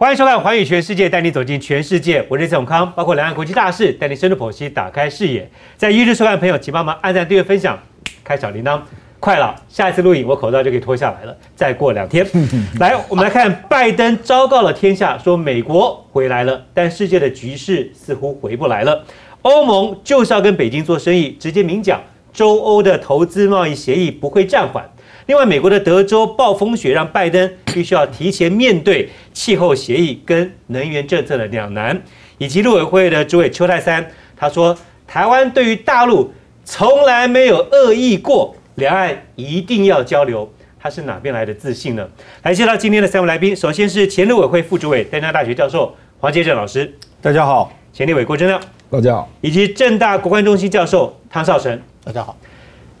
[0.00, 2.24] 欢迎收看《环宇全世界》，带你走进全世界。
[2.28, 5.50] 我是蔡永康，包括两岸国际大事，带你深入剖析，打开视野。
[5.76, 7.76] 在 YouTube 收看的朋友，请帮忙按赞、订阅、分享，
[8.22, 8.80] 开小铃铛。
[9.18, 11.36] 快了，下一次录影我口罩就可以脱下来了。
[11.56, 12.24] 再过两天，
[12.78, 19.04] 来，我们来看拜登昭告了天下，说美国回来了，但世界的局势似乎回不来了。
[19.42, 22.00] 欧盟就是要跟北京做生意，直接明讲，
[22.32, 24.88] 中欧的投资贸易协议不会暂缓。
[25.28, 32.02] 另外，美国的德州暴风雪让拜登必须要提前面对气候协议跟能源政策的两难，
[32.38, 34.74] 以及陆委会的主委邱泰三他说，
[35.06, 36.32] 台湾对于大陆
[36.64, 42.08] 从来没有恶意过，两岸一定要交流，他是哪边来的自信呢？
[42.42, 48.58] 来介绍今天的三位来宾，首先是前陆委会副主委、丹江大学教授黄杰正老师，大家好；前立委郭正亮，
[48.88, 52.34] 大家好；以及正大国关中心教授汤少成，大家好。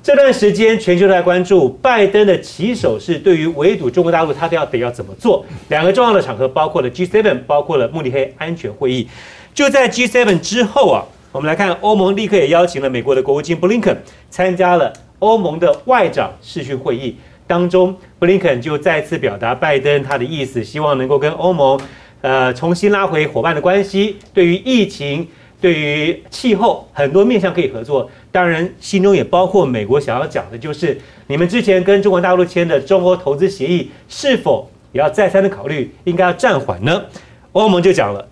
[0.00, 5.44] 这段时间，全球都在关注拜登的起手式，对于围堵中国大陆，他都要得要怎么做？
[5.68, 9.06] 两个重要的场合，包括了 G7，包括了慕尼黑安全会议。
[9.52, 13.94] 就在 G7 之后啊，我们来看欧盟立刻也邀请了美国的国务卿布林肯
[14.30, 17.16] 参加了欧盟的外长视讯会议。
[17.46, 21.78] 当中，布林肯就再次表达拜登他的意思，希望能够跟欧盟
[22.22, 24.16] 呃重新拉回伙伴的关系。
[24.32, 25.28] 对于疫情。
[25.60, 37.04] 对于气候很多面向可以合作，当然心中也包括美国想要讲的就是，你们之前跟中国大陆签的中欧投资协议是否也要再三的考虑，应该要暂缓呢？
[37.52, 38.28] 欧盟就讲了，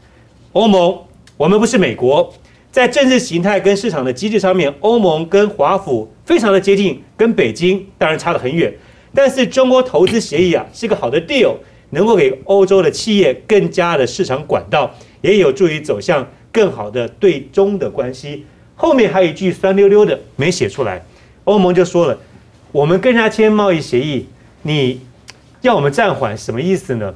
[0.52, 0.96] 欧盟
[1.36, 2.32] 我们不是美国，
[2.70, 8.72] 在政治形态跟市场的机制上面，欧盟跟华府非常的接近，跟北京当然差得很远，
[9.12, 11.56] 但是中欧投资协议啊是个好的 deal，
[11.90, 16.24] 能够给欧洲的企业更加的市场管道，也有助于走向。
[16.56, 21.02] 更好的对中的关系，后面还有一句酸溜溜的没写出来，
[21.44, 22.18] 欧盟就说了，
[22.72, 24.26] 我们跟人家签贸易协议，
[24.62, 25.02] 你
[25.60, 27.14] 要我们暂缓什么意思呢？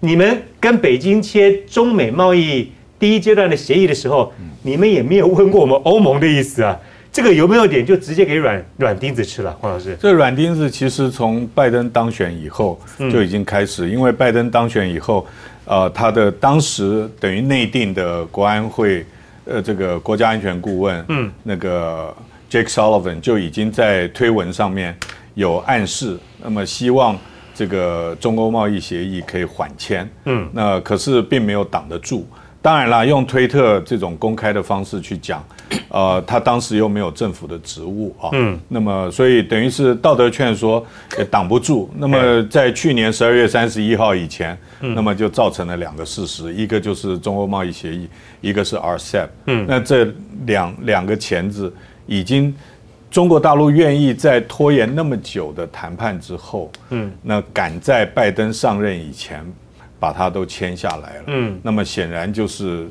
[0.00, 6.78] 你们跟北京签中美贸易第一阶段的协议的时候，你们也没有问过我们欧盟的意思啊，
[7.10, 9.56] 这个有没有点就直接给软软钉子吃了？
[9.58, 12.78] 黄老师，这软钉子其实从拜登当选以后
[13.10, 15.26] 就已经开始，因为拜登当选以后。
[15.64, 19.04] 呃，他的当时等于内定的国安会，
[19.44, 22.14] 呃，这个国家安全顾问，嗯，那个
[22.50, 24.96] Jake Sullivan 就已经在推文上面
[25.34, 27.16] 有暗示，那么希望
[27.54, 32.26] 这个中欧贸易协议可以缓签，嗯，那可是并没有挡得住。
[32.62, 35.44] 当然啦，用推特这种公开的方式去讲，
[35.88, 40.86] 呃，他当时又没有政府的职务啊，嗯，那么所以等于是道德劝说
[41.18, 41.90] 也挡不住。
[41.96, 48.08] 那么在去年十二月三十一号以前，那么就造成了两个事实，一个就是中欧贸易协议，
[48.40, 49.26] 一个是 RCEP。
[49.46, 50.06] 嗯，那这
[50.46, 51.74] 两两个钳子
[52.06, 52.54] 已经
[53.10, 59.44] 中国大陆愿意在拖延那么久的谈判之后，嗯，那赶在拜登上任以前。
[60.02, 62.88] 把它都签下来了，嗯，那么显然就是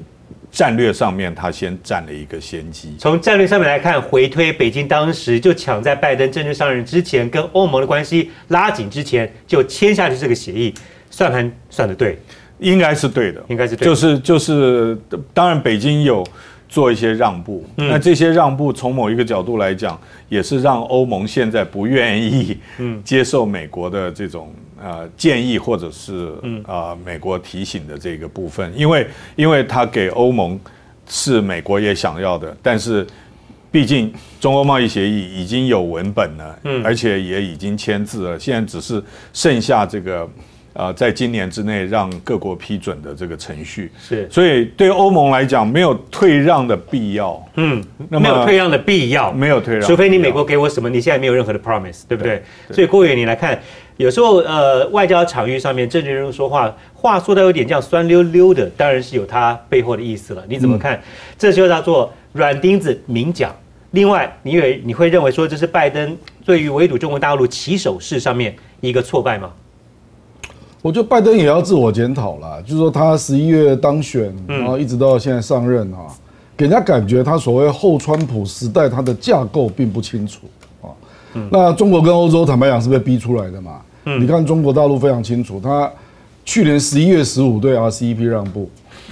[0.50, 2.96] 战略上面他先占了一个先机。
[2.98, 10.74] 从战略上面来看，回推北京当时就抢在拜登正式上任之前，跟欧盟的关系拉紧之前就签下去这个协议，
[11.10, 12.18] 算盘算的对，
[12.60, 14.98] 应该是对的，应该是对，就是就是，
[15.34, 16.26] 当然北京有。
[16.72, 20.00] 做一些让步，那这些让步从某一个角度来讲，
[20.30, 22.58] 也是让欧盟现在不愿意
[23.04, 26.32] 接受美国的这种呃建议，或者是
[26.66, 29.06] 啊美国提醒的这个部分，因为
[29.36, 30.58] 因为他给欧盟
[31.10, 33.06] 是美国也想要的，但是
[33.70, 34.10] 毕竟
[34.40, 39.04] 中欧贸易协议已经有文本了，而且也已经签字了，现在只是
[39.34, 40.26] 剩下这个。
[40.74, 47.46] 啊，在今年之内让各国批准的这个程序是，所以对欧盟来讲没有退让的必要。
[47.56, 52.42] 嗯，没有退让的必要，没有退让，除非你美国给我什么，你现在没有任何的 promise，对不对？
[52.72, 53.60] 所以郭远，你来看，
[53.98, 60.44] 有时候呃，外交场域上面，政治人物说话，话说的有点这样酸溜溜的，当然是有他背后的意思了。
[60.48, 61.02] 你怎么看？
[61.38, 63.54] 这就叫做软钉子明讲。
[63.92, 69.52] 另外，你以为你会认为说这是拜登对于围堵中国大陆起手式上面一个挫败吗？
[70.82, 76.08] 我觉得拜登也要自我检讨了，就是说他十一月当选，然后一直到现在上任啊，
[76.58, 80.48] 给人家感觉他所谓后川普时代他的架构并不清楚
[80.82, 80.90] 啊。
[81.52, 83.82] 那中国跟欧洲坦白讲是被逼出来的嘛？
[84.20, 85.90] 你看中国大陆非常清楚，他
[86.44, 88.68] 去年十一月十五对 RCEP 让步，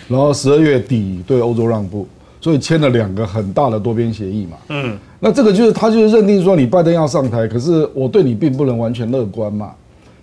[0.08, 2.08] 然后十二月底对欧洲让步，
[2.42, 4.58] 所以签了两个很大的多边协议嘛。
[4.70, 9.72] 嗯，那这个就是他就是认定说你拜登要上台，可是我对你并不能完全乐观嘛。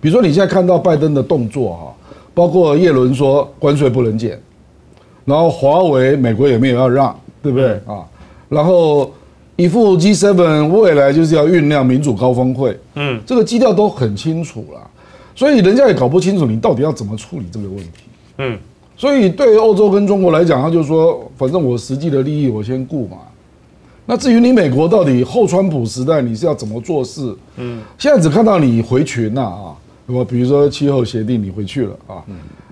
[0.00, 1.94] 比如说，你现在看到拜登的动作哈，
[2.34, 4.40] 包括叶伦说关税不能减，
[5.24, 8.04] 然后华为美国也没有要让，对不对啊？
[8.48, 9.10] 然后
[9.56, 14.80] 一副 G7 未来就是要酝酿民主高峰会，嗯，这个基调都很清楚了，
[15.34, 18.04] 所以人家也搞不清楚你到底要怎么处理这个问题。
[18.38, 18.58] 嗯，
[18.96, 23.16] 所以对欧洲跟中国来讲，他就说，反正我实际的利益我先顾嘛。
[24.08, 27.34] 那至于你美国到底后川普时代你是要怎么做事？
[27.56, 29.74] 嗯，现在只看到你回群呐啊，
[30.06, 32.22] 我比如说气候协定你回去了啊，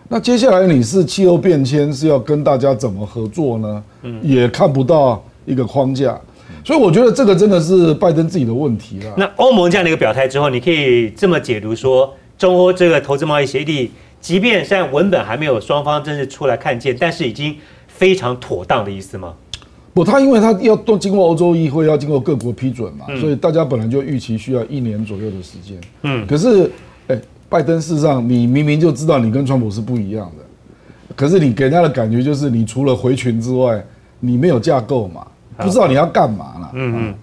[0.08, 3.84] 那接下来你是气候变迁是要跟大家怎么合作呢？
[4.02, 6.19] 嗯，也看不到一个框架，
[6.64, 9.14] 所以我觉得这个真的是拜登自己的问题了。
[9.16, 13.90] 那欧盟这样的一个表态之后，你可以这么解读说，中欧这个投资贸易协定，
[14.20, 17.56] 即便现在文本还没有双方正式出来看见，但是已经
[17.88, 19.34] 非常妥当的意思吗？
[19.92, 25.80] 不，他因为他要都经过欧洲议会，要经过各国批准嘛，所以大家本来就预期需要一年左右的时间。
[26.02, 26.69] 嗯，可是，哎，
[27.54, 30.44] 拜登事实上，你明明就知道你跟川普是不一样的，
[31.14, 33.80] 可是你给他的感觉就是，你除了回群之外，
[34.18, 35.24] 你没有架构嘛，
[35.58, 36.70] 不知道你要干嘛了。
[36.72, 37.14] 嗯嗯。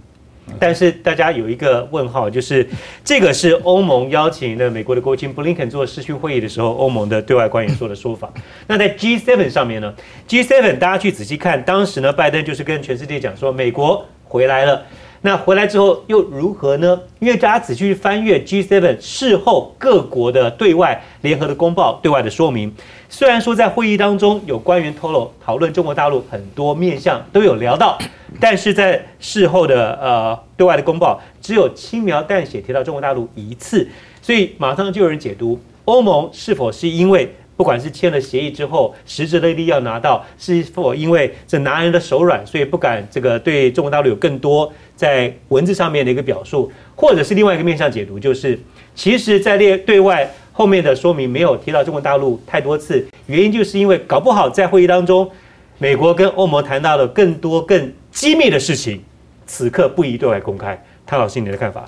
[0.57, 2.65] 但是大家有一个问号，就是
[3.03, 8.31] 这个是欧盟邀请的美国的国务卿布林肯做视讯会议的时候，欧盟的对外官员说的说法。
[8.67, 9.93] 那在 G7 上面呢
[10.29, 14.81] ？G7 大家去仔细看，当时呢，拜登就是跟全世界讲说，美国回来了。
[15.23, 17.00] 那回来之后又如何呢？
[17.19, 22.73] 因为大家仔细去翻阅 G7 事后各国的对外联合的公报、对外的说明，
[23.07, 28.00] 虽然说在会议当中有官员透露讨论中国大陆很多面向都有聊到，
[28.39, 33.88] 但是在事后的呃对外的公报只有轻描淡写提到中国大陆一次，
[34.24, 37.31] 所以马上就有人解读欧盟是否是因为。
[37.61, 48.59] 不管是签了协议之后，实质的利益要拿到，是否因为这拿人的手软，所以不敢这个对中国大陆有更多在文字上面的一个表述，或者是另外一个面向解读，就是
[48.95, 55.29] 其实在列对外后面的说明没有提到中国大陆太多次，原因就是因为搞不好在会议当中，
[55.77, 58.99] 美国跟欧盟谈到了更多更机密的事情，
[59.45, 60.83] 此刻不宜对外公开。
[61.05, 61.85] 汤老师，你的看法？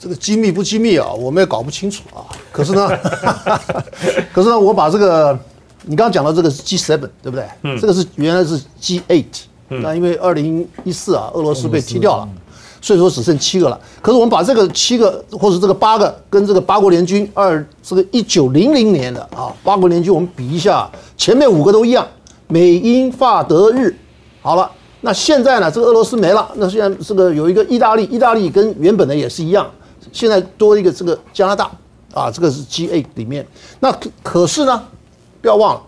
[0.00, 2.24] 这个机密不机密啊，我们也搞不清楚啊。
[2.50, 2.88] 可是呢，
[4.32, 5.38] 可是呢，我把这个
[5.82, 7.44] 你刚刚讲到这个是 G7，对不对？
[7.64, 7.78] 嗯。
[7.78, 9.24] 这个是原来是 G8，
[9.68, 12.28] 那因为二零一四啊，俄罗斯被踢掉了，
[12.80, 13.78] 所以说只剩七个了。
[14.00, 22.08] 可是我们把这个七个或者这个八个跟这个八国联军二这个一九零零年的啊八国联军，我们比一下，前面五个都一样，
[22.48, 23.94] 美英法德日。
[24.40, 24.70] 好了，
[25.02, 29.70] 那现在呢，这个俄罗斯没了，那现在这个有一个意大利，意大利跟原本的也是一样。
[30.12, 31.70] 现在多一个这个加拿大
[32.14, 33.46] 啊，这个是 G8 里面。
[33.78, 34.82] 那可可是呢，
[35.40, 35.82] 不要忘了，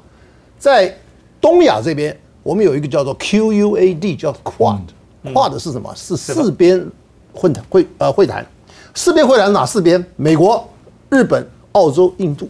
[0.58, 0.98] 在
[1.40, 5.92] 东亚这边，我们有一个叫做 QUAD，叫 Quad，Quad 是什么？
[5.94, 6.86] 是四边
[7.34, 8.46] 混谈会呃会谈。
[8.94, 10.04] 四边会谈哪四边？
[10.16, 10.68] 美国、
[11.08, 12.48] 日本、澳洲、印度。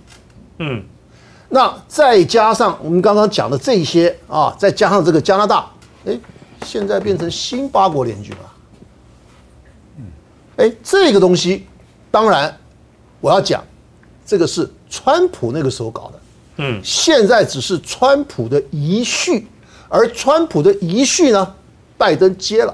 [0.59, 0.83] 嗯。
[1.49, 5.71] 那再加上我们刚刚讲的这些啊，再加上这个加拿大，
[6.07, 6.19] 哎，
[6.65, 8.52] 现在变成新八国联军了。
[10.63, 11.67] 哎，这个东西，
[12.09, 12.57] 当然，
[13.21, 13.65] 我要讲，
[14.25, 16.21] 这个是川普那个时候搞的，
[16.59, 19.49] 嗯，现在只是川普的遗绪，
[19.89, 21.55] 而川普的遗绪呢，
[21.99, 22.73] 拜登接了，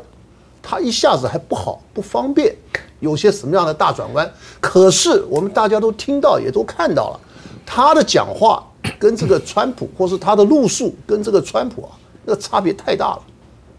[0.61, 2.55] 他一下子还不好不方便，
[3.01, 4.31] 有些什么样的大转弯？
[4.61, 7.21] 可是我们大家都听到，也都看到了，
[7.65, 8.63] 他的讲话
[8.99, 11.97] 跟这个川普，或是他的路数跟这个川普啊，
[12.27, 13.23] 那个差别太大了。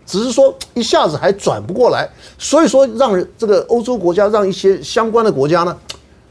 [0.09, 2.09] 只是说一下子还转不过来，
[2.39, 5.77] 所以说让这个欧洲国家，让一些相关的国家呢，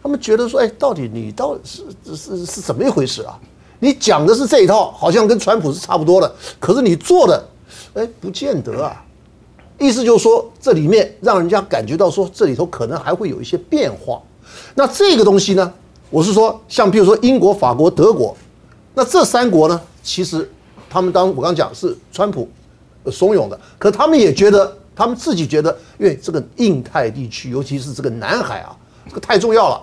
[0.02, 3.38] 他们觉得说，哎，到底你到底是是是怎么一回事啊？
[3.78, 7.48] 你讲的是这一套，好像跟川普是差不多的，可是你做的，
[7.94, 9.04] 哎，不见得啊。
[9.78, 14.20] 意思就是说，这里面让人家感觉到说，这里头可能还会有一些变化。
[14.74, 15.72] 那这个东西呢，
[16.10, 18.36] 我是说，像比如说英国、法国、德国，
[18.94, 20.50] 那这三国呢，其实
[20.90, 22.48] 他们当我刚讲是川普。
[23.10, 28.76] 怂恿的，可他们也觉得，他们自己觉得，因为这个印太地区，尤其是这个南海啊，
[29.08, 29.80] 这个太重要了，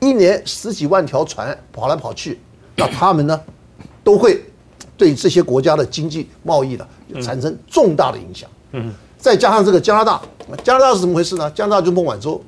[0.00, 2.40] 一年十几万条船跑来跑去，
[2.76, 3.40] 那他们呢，
[4.04, 4.42] 都会
[4.96, 6.86] 对这些国家的经济贸易呢
[7.20, 8.48] 产生重大的影响。
[8.72, 10.22] 嗯，再加上这个加拿大，
[10.62, 11.50] 加拿大是怎么回事呢？
[11.50, 12.40] 加拿大就孟晚舟，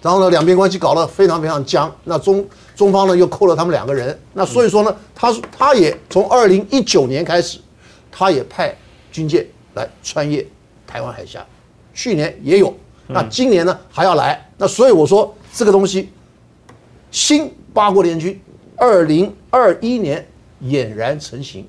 [0.00, 7.58] 然后呢，两边关系搞得非常非常僵，那中中方呢又扣了他们两个人，那所以说呢，他他也从二零一九年开始，
[8.10, 8.76] 他也派。
[9.18, 9.44] 军舰
[9.74, 10.44] 来穿越
[10.86, 11.44] 台湾海峡，
[11.92, 12.72] 去年也有，
[13.08, 16.10] 那今年呢还要来，那所以我说这个东西，
[17.10, 18.40] 新八国联军，
[18.76, 20.24] 二零二一年
[20.62, 21.66] 俨然成型，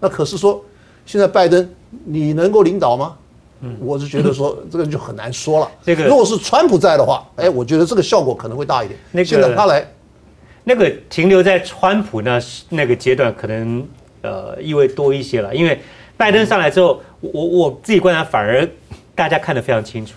[0.00, 0.64] 那可是说
[1.06, 1.70] 现在拜登
[2.04, 3.16] 你能够领导吗？
[3.60, 5.70] 嗯，我是觉得说这个就很难说了。
[5.86, 8.98] 这个如果是川普在的话，哎，我觉得这个效果可能会大一点。
[9.12, 9.86] 那个现在他来，
[10.64, 13.86] 那个停留在川普那那个阶段，可能
[14.22, 15.80] 呃意味多一些了，因为。
[16.18, 18.68] 拜登上来之后，我我自己观察，反而
[19.14, 20.14] 大家看得非常清楚，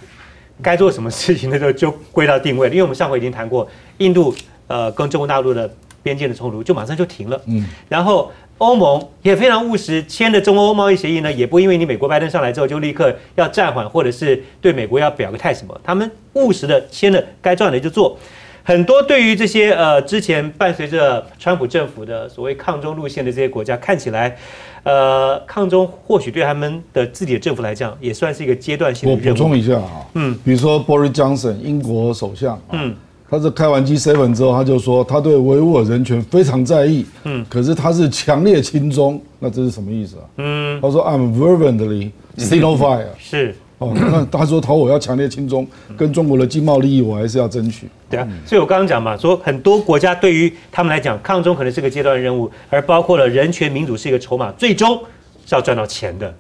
[0.62, 2.74] 该做什么事情的时候就归到定位了。
[2.74, 3.66] 因为我们上回已经谈过，
[4.00, 4.36] 印度
[4.68, 7.40] 呃跟中国大陆的边境的冲突就马上就停了。
[7.46, 18.18] 嗯，然后欧盟也非常务实，签的中欧贸易协议呢，也不因为你美国拜登上来之后就立刻要暂缓，或者是对美国要表个态什么，他们务实的签了该赚的就做。
[18.64, 24.38] 很多对于这些呃之前伴随着川普政府的所谓抗中路线的这些国家，看起来，
[24.84, 29.34] 呃，抗中或许对他们的自己的政府来讲，也算是一个阶段性的我补。
[29.34, 32.96] 充一下啊，嗯，比如说 Boris Johnson 英国首相，嗯，
[33.30, 40.24] 他是开完 G7 之后，他就说他对维吾尔人权非常在意，嗯，可是他是强烈亲中，那这是什么意思啊？
[40.38, 43.56] 嗯，他说 I'm fervently xenophile，是。
[43.82, 47.90] 哦，那他说他我要强烈亲中，跟中国的经贸利益我还是要争取。
[48.08, 55.02] 对啊，所以我刚刚讲嘛，说很多国家对于他们来讲，抗中可能是个阶段任务，而包括了人权民主是一个筹码，最终
[55.48, 56.32] 是要赚到钱的，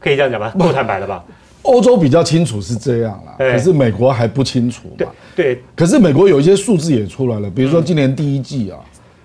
[0.00, 0.52] 可以这样讲吧？
[0.58, 1.24] 够坦白了吧？
[1.62, 5.12] 欧洲比较清楚是这样啦，可是美国还不清楚对嘛。
[5.36, 8.80] 对，可是美国有一些数字也出来了，比如说今年第一季啊，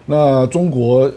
[0.05, 1.11] 那中国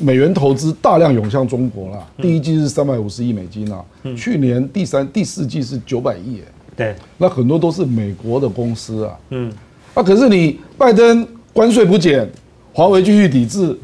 [0.00, 3.82] 美元投资大量涌向中国了，第一季是三百五十亿美金啊，
[4.16, 9.18] 去年第三、第四季是九百亿，哎对，那很多都是美国的公司啊。
[9.30, 9.52] 嗯，
[9.94, 12.28] 啊，可是你拜登关税不减，
[12.72, 13.78] 华为继续抵制，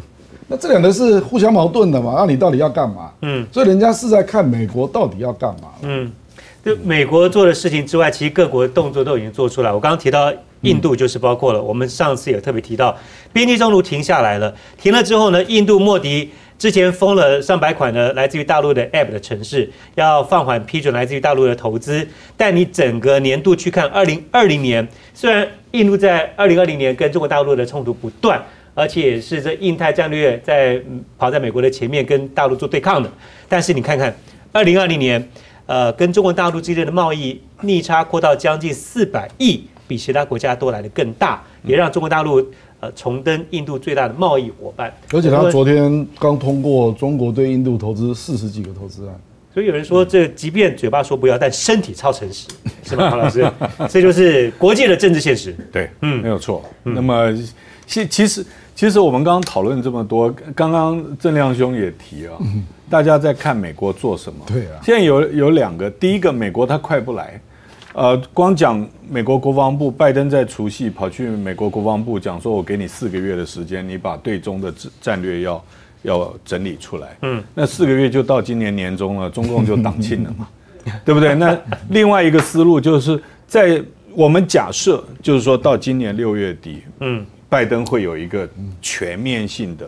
[0.46, 2.14] 那这两个是互相矛盾的嘛？
[2.18, 3.10] 那你到底要干嘛？
[3.22, 5.68] 嗯，所以人家是在看美国到底要干嘛。
[5.82, 6.10] 嗯，
[6.68, 9.72] 就美国做的事情之外，其实各国的动作都已经做出来。
[9.72, 12.94] 我刚刚提到印度，就是包括了、我们上次也特别提到，
[13.32, 22.06] 边境中途停下来了，停了之后呢，印度莫迪之前封了上百款的来自于大陆的 App 的城市，要放缓批准来自于大陆的投资。
[22.36, 28.38] 但你整个年度去看，二零二零年，虽然印度在二零二零年跟中国大陆的冲突不断，
[28.74, 33.10] 而且也是这印太战略在嗯跑在美国的前面跟大陆做对抗的，
[33.48, 34.14] 但是你看看
[34.52, 35.26] 二零二零年。
[35.68, 42.42] 呃，跟中国大陆之间的贸易逆差扩到将近四百亿，比其他国家都来的更大，也让中国大陆
[42.80, 44.90] 呃重登印度最大的贸易伙伴。
[45.12, 49.14] 而且他昨天刚通过中国对印度投资四十几个投资案。
[49.52, 52.48] 所以有人说，这即便嘴巴说不要，但身体超诚实，
[52.84, 53.46] 是吧，黄老师？
[53.90, 55.54] 这就是国际的政治现实。
[55.70, 56.62] 对，嗯，没有错。
[56.82, 57.30] 那么，
[57.86, 62.36] 其其实其实我们刚刚讨论这么多，刚刚郑亮兄也提啊，
[62.90, 64.44] 大家在看美国做什么。
[64.46, 67.40] 对啊现在有有两个，第一个美国它快不来，
[67.92, 75.64] 呃，光讲美国国防部，拜登在除夕跑去美国国防部讲说，我给你四个月的时间，你把对中的战战略要
[76.02, 77.16] 要整理出来。
[77.22, 80.48] 嗯，那四个月就到今年年中了，中共就党庆了嘛。
[81.04, 81.34] 对不对？
[81.34, 81.58] 那
[81.90, 83.82] 另外一个思路就是在
[84.14, 88.48] 我们假设，就是说到今年六月底，嗯，拜登会有一个
[88.80, 89.86] 全面性的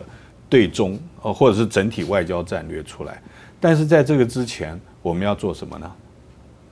[0.51, 3.21] 对中呃或者是整体外交战略出来，
[3.57, 5.89] 但是在这个之前，我们要做什么呢？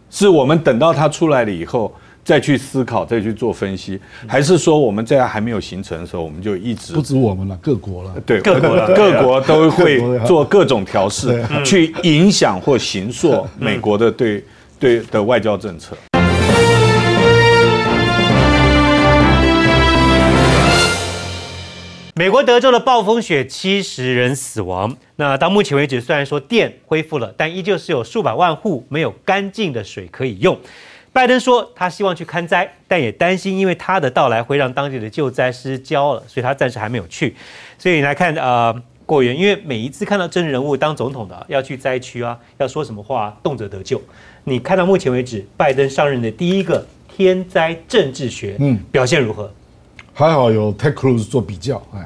[0.09, 1.95] 是我们等到它出来了以后
[2.25, 8.13] 再去思考，再去做分析，还是说我们在还没有形成的时候，我们就一直不止我们了，各国了。
[8.25, 14.43] 对各国了 各国都会做各种调试，去影响或形塑美国的对
[14.77, 15.95] 对的外交政策。
[22.19, 24.97] 美国德州的暴风雪，七十人死亡。
[25.15, 30.59] 那到目前为止，虽然说电恢复了，但依旧是有数百万户没有干净的水可以用。
[31.13, 37.33] 拜登说他希望去看灾，但也担心因为他的到来会让当地的救灾失焦了，所以他暂时还没有去。
[37.77, 44.01] 所以你来看，呃，果园，因为每一次看到政治人物当总统的要去灾区啊，要说什么话，动辄得救。
[44.43, 49.49] 你看到目前为止，拜登上任的第一个天灾政治学，嗯嗯，表现如何？
[50.25, 52.05] 还好有 Ted Cruz 做比较，哎，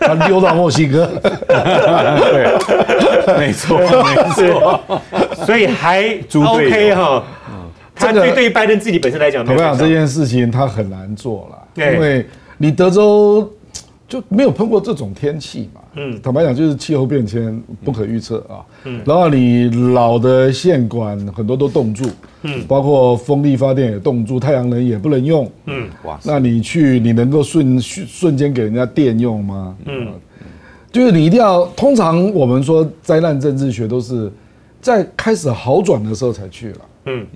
[0.00, 1.06] 他溜到墨西哥，
[1.46, 4.80] 对，没错， 没错。
[5.46, 7.24] 所以还 OK 友哈。
[7.94, 11.58] 他对对于拜登自己本身来讲，坦白讲这件件事情他很难做了，
[11.92, 12.26] 因为
[12.58, 13.48] 你德州
[14.12, 15.80] 就没有碰过这种天气嘛。
[15.94, 18.60] 嗯嗯，坦白讲就是气候变迁不可预测啊。
[18.84, 22.04] 嗯，然后你老的线管很多都冻住，
[22.42, 25.50] 嗯，包括风力发电也冻住，太阳能也不能用。
[25.64, 29.74] 嗯哇，那你去，你能够瞬瞬瞬间给人家电用吗？
[29.86, 30.08] 嗯，
[30.90, 34.30] 就是你一定要，通常我们说灾难政治学都是
[34.82, 36.80] 在开始好转的时候才去了。
[37.06, 37.26] 嗯，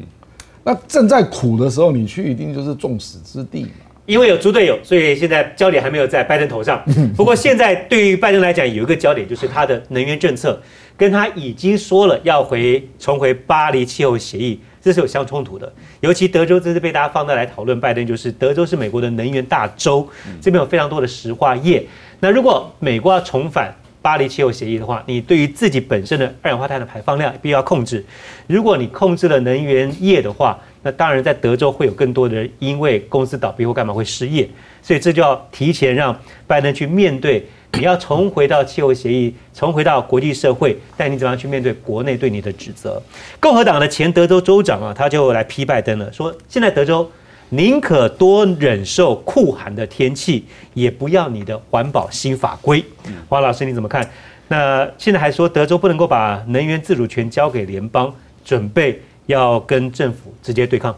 [0.63, 3.69] 那正在苦的时候，你去一定就是众矢之的嘛。
[4.07, 6.83] 因为有猪队友，所以现在焦点还没有在拜登头上。
[7.17, 10.61] 不过现在对于拜登来讲，有一个焦点就是他的能源政策，
[10.97, 15.71] 跟他已经说了要回重回巴黎气候协议，这是有相冲突的。
[16.01, 20.09] 尤其德州这次被大家放大来讨论，拜登就是德州是美国的能源大州，
[20.41, 21.85] 这边有非常多的石化业。
[22.21, 28.05] 那如果美国要重返巴黎气候协议的话，你对于自己本身的二氧化碳的排放量必须要控制。
[28.47, 30.57] 如果你控制了能源业的话，
[30.87, 34.49] 那当然在德州会有更多的人因为公司倒闭或干嘛会失业，
[34.81, 36.17] 所以这就要提前让
[36.47, 43.03] 拜登去面对，你要重回到气候协议，重回到国际社会，但你怎么样去面对国内对你的指责？
[43.41, 47.11] 共和党的前德州州长啊，他就来批拜登了，说现在德州
[47.49, 52.85] 宁可多忍受酷寒的天气，也不要你的环保新法规。
[53.29, 54.09] 黄老师你怎么看？
[54.47, 58.15] 那现在还说德州不能够把能源自主权交给联邦，
[58.45, 60.95] 准备要跟政府直接对抗。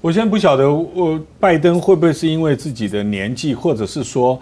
[0.00, 4.38] 我现在不晓得，我拜登会不会是因为自己的年纪，或者是说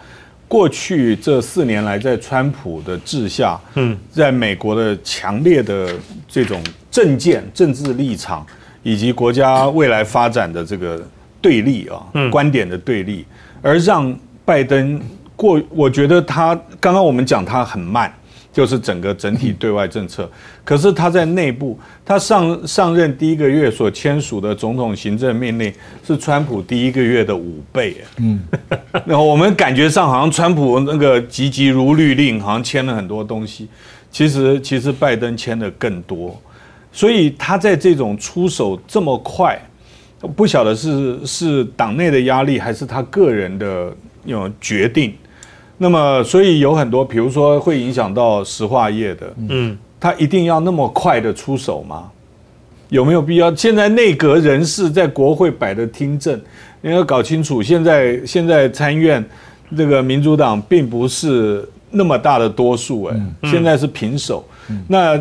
[0.49, 5.95] 过去这四年来在川普的治下，嗯，在美国的强烈的
[6.27, 6.61] 这种
[6.91, 8.45] 政见、政治立场
[8.83, 11.01] 以及国家未来发展的这个
[11.41, 13.25] 对立啊，观点的对立，
[13.62, 15.01] 而让拜登
[15.37, 18.12] 过，我觉得他刚刚我们讲他很慢。
[18.52, 20.30] 就是整个整体对外政策，
[20.62, 25.73] 可是他在内部，他上上任第一个月所签署的总统行政命令
[26.06, 27.97] 是川普第一个月的五倍。
[28.18, 28.38] 嗯，
[29.06, 33.66] 然后我们感觉上好像川普那个急急如律令，好像签了很多东西，
[34.11, 36.38] 其实其实拜登签的更多，
[36.92, 39.59] 所以他在这种出手这么快，
[40.37, 45.14] 不晓得是是党内的压力，还是他个人的那种决定。
[45.83, 52.09] 那么，所以有很多，比如说会影响到石化业的，嗯，他一定要那么快的出手吗？
[52.89, 53.53] 有没有必要？
[53.57, 56.41] 现在内阁人士在国会摆的听证，
[56.83, 57.61] 你要搞清楚。
[57.61, 59.25] 现在现在参院
[59.77, 64.47] 这个民主党并不是那么大的多数，哎，现在是平手。
[64.87, 65.21] 那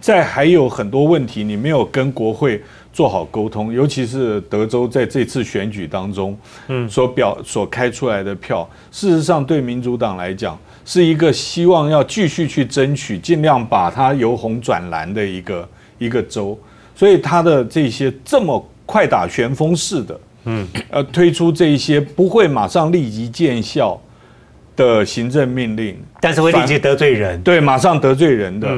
[0.00, 2.60] 在还有很多问题，你没有跟国会。
[2.92, 15.68] 做好沟通，尤其是德州在这次选举当中，嗯，所表所开出来的票，事实上对民主党来讲，是一个希望要继续去争取，尽量把它由红转蓝的一个
[15.98, 16.58] 一个州，
[16.94, 23.98] 所以他的这些这么快打旋风式的，嗯，呃，推出这一些不会马上立即见效
[24.76, 28.68] 的行政命令，但是会立即得罪人，对，马上得罪人的。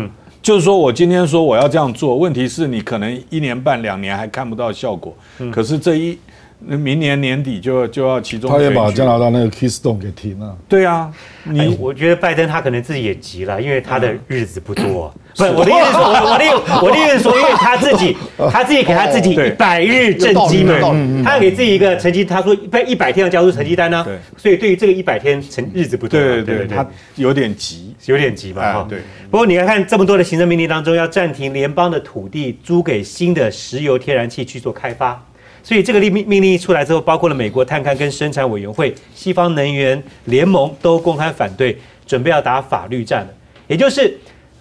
[0.44, 5.16] 就是说，我今天说我要这样做，问题是你可能一年半两年还看不到效果，
[5.50, 6.18] 可是这一
[6.66, 8.50] 明年年底就就要其中。
[8.50, 10.57] 他也把加拿大那个 Keystone 给停了。
[10.68, 11.11] 对啊，
[11.44, 15.12] 你我觉得拜登他可能自己也急了，因为他的日子不多。
[15.37, 18.16] 不是我的意思，说，我的我的意思说，因为他自己
[18.53, 20.79] 他自己给他自己一百日政绩嘛，
[21.24, 24.05] 他要给自己一个成绩，他说一百一百天要交出成绩单呢。
[24.05, 28.74] 对，所以对于这个一百天成日子不多，对对对，他有点急，有点急吧？
[28.74, 29.00] 哈，对。
[29.29, 35.20] 不过你要看这么多的行政命令当中，要暂停联邦的土地租给新的石油天然气去做开发，
[35.64, 43.35] 所以这个命命令一出来之后，包括了美国探勘跟生产委员会、西方能源联盟都公开反对，准备要打法律战了。
[43.66, 44.16] 也就是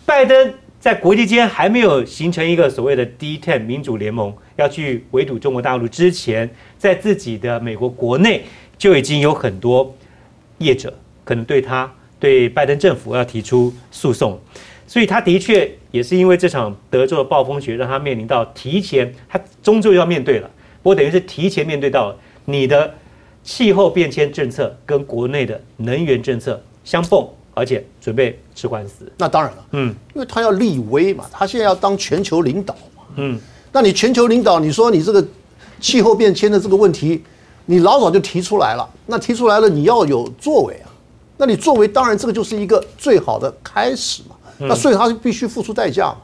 [0.06, 0.54] 拜登。
[0.80, 8.44] 在国际间还没有形成一个所谓的 D10 民主联盟要去围堵中国大陆之前，在自己的美国国内
[8.78, 9.96] 就已经有很多
[10.58, 11.89] 业者可能对他
[12.20, 14.38] 对拜登政府要提出诉讼，
[14.86, 20.52] 所以他的确也是因为这场德州的暴风雪让他面临到提前，他终究要面对了。
[20.84, 22.15] 不过等于是提前面对到
[22.46, 22.93] 你的
[23.43, 27.28] 气候变迁政策跟国内的能源政策相碰。
[27.56, 32.74] 而且准备吃官司，那当然了，嗯，因为他要立威嘛，他现在要当全球领导。
[32.98, 33.39] 嘛，嗯，
[33.72, 35.24] 那你全球领导，你说你这个
[35.80, 37.24] 气候变迁的这个问题，
[37.67, 40.89] 你老早就提出来了，那提出来了，你要有作为啊，
[41.38, 46.17] 那你作为，当然这个就是一个最好的开始嘛，那所以他必须付出代价嘛，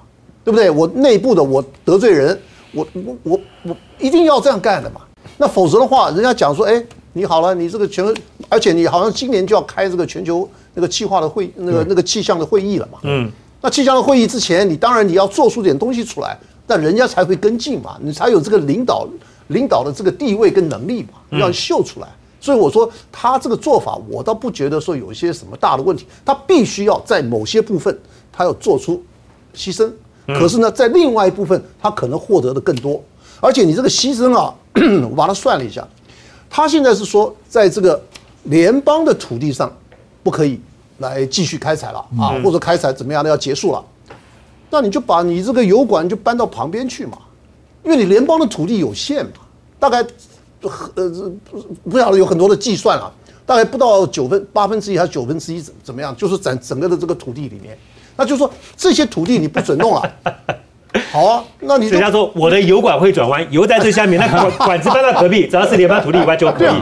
[0.44, 0.68] 对不对？
[0.72, 2.36] 我内部的我得罪人，
[2.74, 5.02] 我我我我一定要这样干的嘛，
[5.38, 8.06] 那否则的话，人家讲说，哎，你好了，你这个全，
[8.48, 10.50] 而且你好像今年就要开这个全球。
[10.76, 13.00] 那个气化的会，那个那个气象的会议了嘛？
[13.02, 13.30] 嗯，
[13.60, 19.06] 那气象的会议之前，你当然你要做出点东西出来，那人家才会跟进嘛，你才有这个领导
[19.48, 22.08] 领导的这个地位跟能力嘛，要秀出来。
[22.40, 26.06] 所以我说他这个做法，我倒不觉得说有一些什么大的问题。
[26.24, 28.00] 他必须要在某些部分，
[28.32, 29.04] 他要做出
[29.54, 29.92] 牺牲，
[30.38, 33.02] 可是呢，在另外一部分，他可能获得的更多。
[33.40, 34.54] 而且你这个牺牲啊，
[35.10, 35.88] 我把它算了一下，
[36.50, 38.02] 他现在是说，在这个
[38.44, 39.72] 联邦的土地上。
[40.22, 40.60] 不可以
[40.98, 43.84] 来继续开采了啊，或者开采怎么样的要结束了，
[44.70, 47.18] 那你就把你这个油管就搬到旁边去嘛，
[47.84, 49.32] 因为你联邦的土地有限嘛，
[49.80, 50.06] 大概
[50.62, 51.32] 呃
[51.90, 53.10] 不晓得有很多的计算啊，
[53.46, 57.78] 大概不到九分八分之一还是九分之一怎怎么样，就是整整个的这个土地里面，
[58.20, 60.14] 那就是说这些土地你不准弄了。
[61.12, 66.74] 好啊，那你人家说我的油管会转弯，油在最下面，那管管子搬到隔壁，只要是联邦土地以外就可以。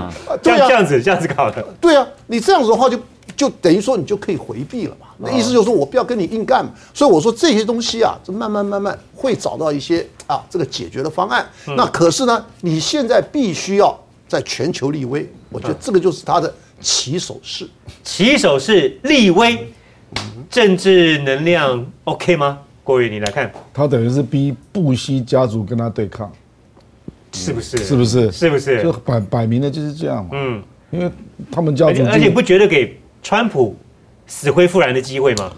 [0.42, 1.62] 这样这样子这样子搞的。
[1.82, 2.98] 对啊，你这样子的话就
[3.36, 5.08] 就等于说你就可以回避了嘛。
[5.18, 6.72] 那意思就是说我不要跟你硬干嘛。
[6.94, 11.46] 所以我说这些东西啊，这慢慢慢慢会找到一些啊这个解决的方案。
[11.76, 13.94] 那可是呢，你现在必须要
[14.26, 17.70] 在全球立威，我觉得这个就是他的起手式。
[18.06, 19.70] 起手式立威，
[20.50, 22.60] 政治能量 OK 吗？
[22.84, 26.32] 郭宇，你来看他等于是逼布希家族跟他对抗，
[27.34, 27.78] 是不是？
[27.80, 28.32] 是不是？
[28.32, 28.94] 是不是就？
[28.94, 30.30] 摆摆明了就是这样嘛。
[30.34, 31.12] 嗯，因为
[31.52, 33.76] 他们家而族就且而且不觉得给川普
[34.26, 35.52] 死灰复燃的机会吗？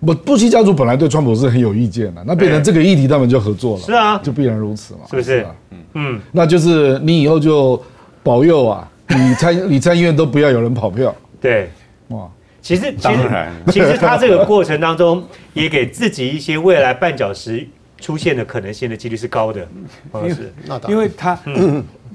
[0.00, 3.82] 不布希家族本来对川普是很有意见的，那变成这个议题他们就合作了。
[3.82, 5.00] 是啊就必然如此嘛。
[5.10, 7.82] 是不是嗯嗯，那就是你以后就
[8.22, 11.68] 保佑啊，你参你参议院都不要有人跑票对。
[12.10, 12.28] 哇。
[12.68, 17.66] 其实，其然，其实他这个过程当中，也给自己一些未来绊脚石
[17.98, 19.66] 出现的可能性的几率是高的。
[20.12, 20.90] 黄老师， 那当然。
[20.90, 21.38] 因为他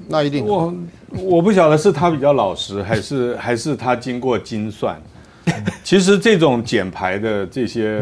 [0.06, 0.72] 那一定我
[1.10, 4.96] 我不晓得是他比较老实，还是还是他经过精算。
[5.82, 8.00] 其实这种减排的这些，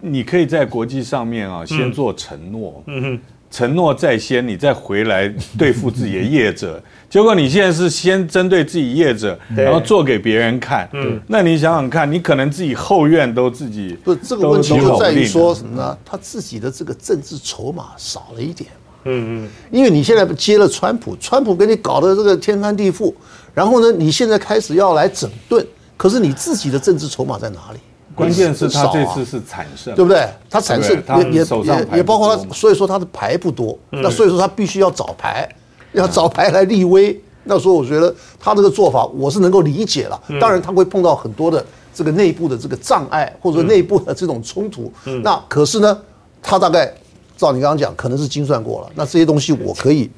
[0.00, 3.20] 你可以在国际上面啊，先做承诺，嗯哼，
[3.54, 6.82] 承诺在先，你再回来对付自己的业者。
[7.08, 10.88] 结果你现在是先针对自己业者，然后做给别人看。
[10.92, 15.96] 嗯那你想想看，你可能自己后院都自己不是这个问题就在于说什么呢？
[16.04, 18.68] 他自己的这个政治筹码少了一点。
[19.04, 23.14] 嗯嗯，因为你现在接了川普，川普给你搞的这个天翻地覆，
[23.54, 25.64] 然后呢，你现在开始要来整顿，
[25.96, 27.78] 可是你自己的政治筹码在哪里？
[28.14, 30.26] 关键是他这次是惨胜，对不对？
[30.48, 35.48] 他产胜也也也也包括他，所以说他的牌不多，嗯那所以说他必须要找牌，
[35.92, 37.20] 要找牌来立威。
[37.44, 44.92] 那时候我觉得他这个做法我是能够理解了，嗯当然他会碰到很多的这个内部的这个障碍或者说内部的这种冲突。
[45.04, 45.98] 嗯那可是呢，
[46.42, 46.92] 他大概
[47.36, 48.88] 照你刚刚讲，可能是精算过了。
[48.94, 50.10] 那这些东西我可以。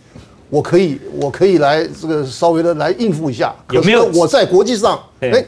[0.48, 3.52] 我可以，我可以来这个稍微的来应付一下。
[3.72, 5.44] 有没有可是呢我在国际上，对哎，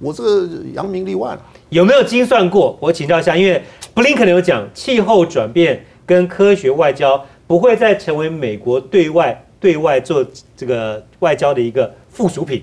[0.00, 1.42] 我这个扬名立万了。
[1.70, 2.76] 有没有精算过？
[2.80, 3.62] 我请教一下，因为
[3.94, 10.24] 布林肯有讲，气候转变跟科学外交不会再成为美国对外对外做
[10.56, 12.62] 这个外交的一个附属品。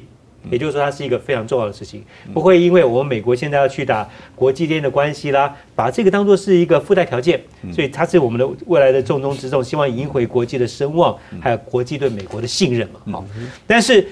[0.50, 2.02] 也就是说，它是一个非常重要的事情，
[2.34, 7.42] 不会因为我们美国现在要去打国际间的关系啦，把这个当做是一个附带条件，
[7.74, 13.02] 所以它是我们的未来的重中之重，希望赢回国际的声望，还有国际对美国的信任嘛。
[13.12, 13.26] 好，
[13.66, 14.08] 但是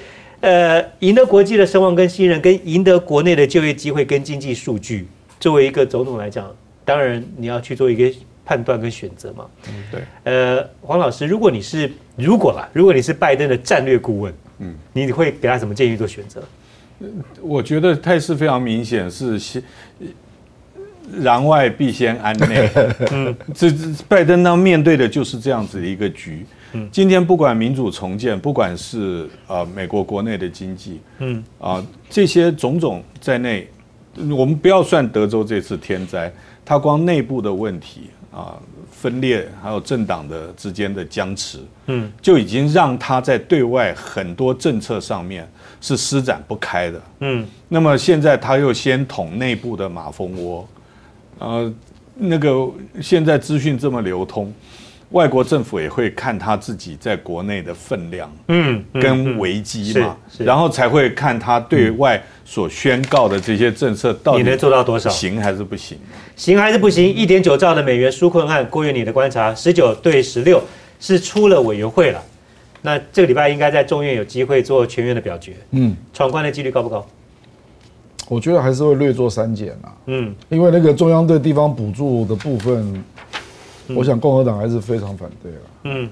[0.46, 5.08] 呃，赢得国际的声望跟信任，跟赢得国内的就业机会跟经济数据，
[5.40, 6.56] 作为一个总统来讲，
[6.86, 9.48] 当然你要去做一个判断跟选择嘛。
[9.68, 10.02] 嗯对。
[10.24, 16.44] 呃，黄老师，如果你是如果啦，如果你是拜登的战略顾问，嗯，你会给他什么建议做选择？
[17.42, 19.64] 我觉得态势非常明显，是先
[21.24, 22.70] 攘外必先安内。
[23.12, 23.78] 嗯，这这
[24.08, 26.46] 拜登他面对的就是这样子的一个局。
[26.76, 31.42] 嗯，今天不管民主重建，不管是呃美国国内的经济，嗯。
[31.58, 33.68] 啊、这些种种在内，
[34.30, 36.32] 我们不要算德州这次天灾，
[36.66, 38.58] 它光内部的问题啊、
[38.92, 47.02] 分裂，还有政党的之间的僵持，嗯，就已经让它在对外很多政策上面是施展不开的。
[47.22, 50.68] 嗯，那么现在他又先捅内部的马蜂窝，
[51.40, 51.74] 呃，
[52.16, 52.70] 那个
[53.02, 54.54] 现在资讯这么流通，
[55.12, 65.98] 外国政府也会看他自己在国内的分量，嗯，嗯跟危机嘛，然后才会看他对外所宣告的这些政策到底你能做到多少行还是不行？
[66.36, 67.08] 行还是不行？
[67.08, 70.62] 一点九兆的美元纾困案，郭源你的观察，十九对十六
[71.00, 72.22] 是出了委员会了。
[72.82, 77.06] 那这个礼拜应该在众院有机会做全院的表决，嗯，闯关的几率高不高？
[78.28, 83.04] 我觉得还是会略做删减啊，嗯，因为那个中央对地方补助的部分，
[83.94, 85.58] 我想共和党还是非常反对了。
[85.84, 86.10] 嗯，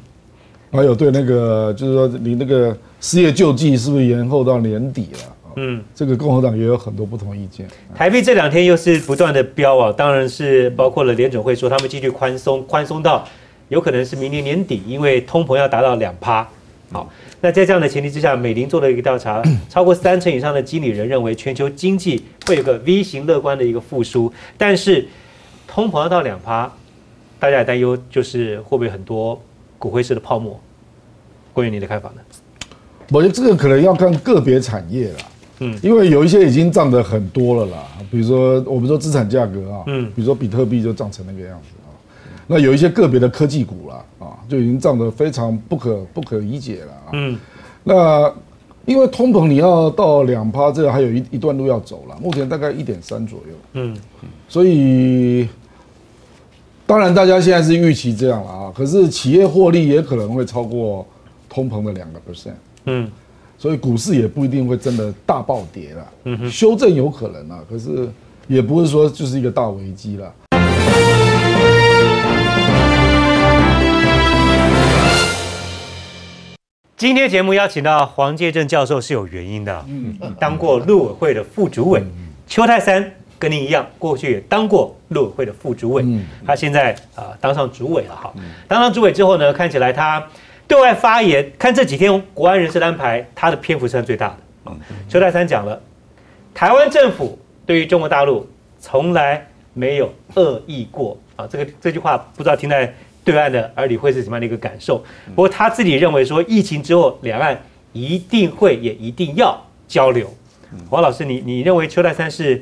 [0.72, 5.20] 还有对那个就是说你那个失业救济是不是延后到年底了？
[5.56, 7.68] 嗯，这个共和党也有很多不同意见。
[7.94, 13.24] 台币这两天又是不断的飙啊，当然是包括了联准会说他们继续宽松，宽松到
[13.70, 16.48] 有可能是明年年底，因为通膨要达到两趴。
[16.92, 17.08] 好，
[17.42, 25.08] 那在这样的前提之下，美林做了一个调查，超过三成以上的经理人认为全球经济会有个 V 型乐观的一个复苏，但是
[25.68, 26.72] 通膨要到两趴，
[27.44, 29.38] 大家也担忧就是会不会很多
[29.78, 30.58] 骨灰式的泡沫？
[31.52, 32.22] 关于你的看法呢？
[33.12, 35.18] 我觉得这个可能要看个别产业了，
[35.60, 35.74] 嗯。
[35.74, 40.06] 嗯，因为有一些已经涨得很多了啦，比如说我们说资产价格啊，嗯。
[40.06, 41.92] 嗯，比如说比特币就涨成那个样子啊，
[42.48, 47.38] 那有一些个别的科技股啦，啊，就已经涨得非常不可不可理解了啊，嗯。
[47.84, 48.34] 那
[48.86, 53.98] 因为通膨你要到两趴，这个还有一一段路要走了，目前大概一点三左右，嗯。
[54.48, 55.50] 所以
[56.86, 61.08] 当然大家现在是预期这样了啊，可是企业获利也可能会超过
[61.48, 62.54] 通膨的两个 percent。
[62.86, 63.10] 嗯。
[63.58, 68.10] 所以股市也不一定会真的大暴跌了，修正有可能啊，可是
[68.48, 70.34] 也不是说就是一个大危机了。
[76.98, 82.04] 今天节目邀请到黄介正教授是有原因的，嗯，当过陆委会的副主委，
[82.46, 86.06] 邱泰山跟您一样，过去也当过陆委会的副主委，
[86.48, 88.34] 他现在啊当上主委了哈，
[88.70, 90.26] 当上主委之后呢，看起来他
[90.66, 94.72] 对外发言，看这几天国安人士安排，他的篇幅是最大的。
[95.10, 95.82] 邱泰山讲了，
[96.54, 102.94] 台湾政府对于中国大陆从来没有恶意过啊，这个这句话不知道听在。
[103.26, 105.02] 对岸的耳里会是什么样的一个感受？
[105.28, 107.58] 不过他自己认为说，疫情之后两岸
[107.94, 110.30] 一定会也一定要交流。
[110.90, 112.62] 黄老师，你你认为邱泰山是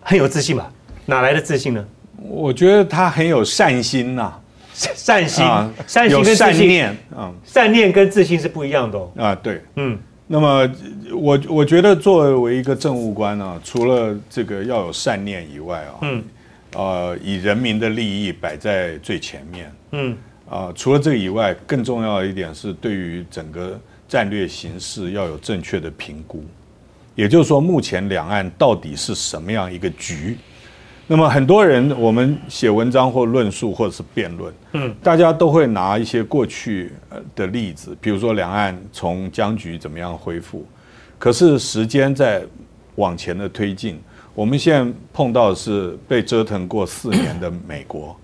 [0.00, 0.72] 很有自信吧？
[1.06, 1.84] 哪来的自信呢？
[2.22, 4.32] 我觉得他很有善心呐，
[4.74, 5.44] 善心，
[5.86, 9.12] 善心跟善念，嗯，善念跟自信是不一样的哦。
[9.16, 10.70] 啊，对，嗯，那么
[11.12, 16.24] 我我觉得作为一个政务官呢，除了这个要有善念以外啊，嗯。
[16.76, 19.72] 呃，以人民的利益摆在最前面。
[19.90, 20.16] 嗯，
[20.48, 26.44] 啊，除了这个以外，更重要的一点是，对于整个战略形势要有正确的评估。
[27.20, 30.38] 也就是说，目前两岸到底是什么样一个局？
[31.06, 36.90] 那么，很多人我们写文章或论述或者是辩论，嗯，大家都会拿一些过去
[37.34, 40.66] 的例子，比如说两岸从僵局怎么样恢复。
[41.18, 42.42] 可是时间在
[42.94, 44.00] 往前的推进。
[44.34, 48.16] 我们现在碰到的是被折腾过四年的美国，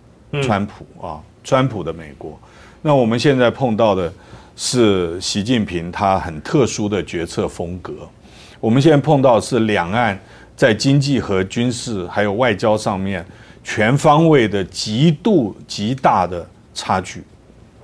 [0.43, 2.41] 川普啊，川普的美国。
[2.81, 4.11] 那我们现在碰到的
[4.55, 7.93] 是习近平他很特殊的决策风格。
[8.67, 10.19] 我们现在碰到是两岸
[10.57, 13.25] 在经济和军事还有外交上面
[13.63, 17.23] 全方位的极度极大的差距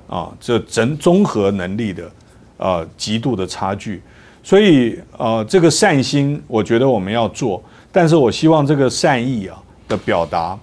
[0.09, 2.11] 啊，这整综合能力的
[2.57, 4.03] 啊极度的差距。
[4.43, 7.63] 所以啊，这个善心，我觉得我们要做。
[7.93, 10.59] 但是我希望这个善意啊的表达，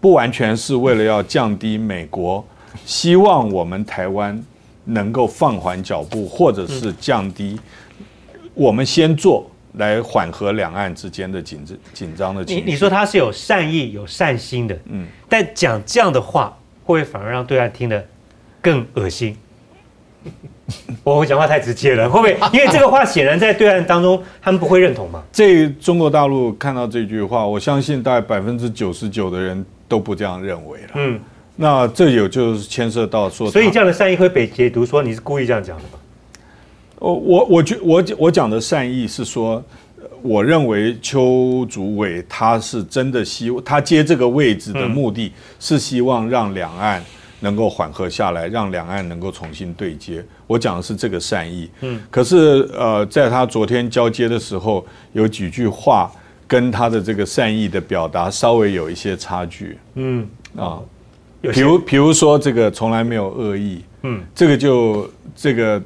[0.00, 2.44] 不完全是为了要降低美国，
[2.86, 4.40] 希望我们台湾
[4.84, 7.58] 能够放缓脚步，或者是降低
[8.54, 12.62] 我们先做来缓和两岸之间的紧张紧张的情绪。
[12.64, 18.04] 你你说他是有善意、有善心的，嗯，但讲这样的话，会不会反而让对岸听得
[18.60, 19.36] 更恶心？
[21.04, 22.48] 我讲话太直接了，会不会？
[22.52, 25.22] 因为这个话显然在对岸当中，他们不会认同嘛。
[25.30, 30.88] 这中国大陆看到这句话，我相信大概百分之九十九的人都不这样认为了。
[30.94, 31.20] 嗯，
[31.56, 35.98] 那这有就是牵涉到说，所以这样的善意会被解读说你是故意这样讲的吗？
[37.04, 39.62] 我我我觉我我讲的善意是说，
[40.22, 47.02] 我认为邱主委他是真的希望他接这个位置的目的是希望让两岸。
[47.40, 50.24] 能够缓和下来，让两岸能够重新对接。
[50.46, 51.68] 我讲的是这个善意。
[51.82, 56.10] 嗯，可是呃，在他昨天交接的时候，有几句话
[56.46, 59.76] 跟他的这个善意的表达稍微有一些差距。
[59.96, 60.80] 嗯啊，
[61.52, 63.84] 比如比如说这个从来没有恶意。
[64.04, 65.82] 嗯，这个就这个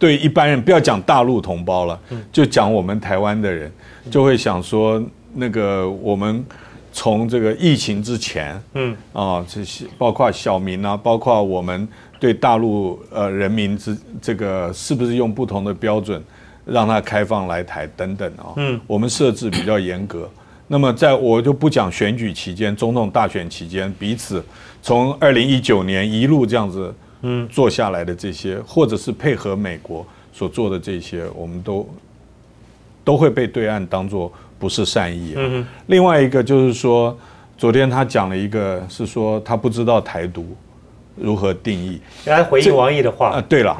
[0.00, 2.00] 对一般人不要讲大陆同胞了，
[2.32, 3.70] 就讲我们台湾的人
[4.10, 5.00] 就会想说
[5.34, 6.44] 那个我们。
[6.92, 11.86] 从这个疫情之前，嗯啊，这些包括小民啊，包括我们
[12.18, 16.20] 对大陆呃人民之这个是不是用不同的标准
[16.64, 20.28] 让他开放来台等等啊，嗯，我们设置比较严格。
[20.66, 24.44] 那么在我就不讲选举期间、总统大选期间，彼此
[24.82, 31.88] 从二零一九年一路这样子嗯做下来的这些，或者是配合美国所做的这些，我们都
[33.04, 34.32] 都会被对岸当做。
[34.60, 35.66] 不是善意啊。
[35.86, 37.18] 另外一个就是说，
[37.56, 40.54] 昨天他讲了一个，是说他不知道台独
[41.16, 41.98] 如何定义。
[42.26, 43.30] 来回应王毅的话。
[43.30, 43.74] 啊，对了，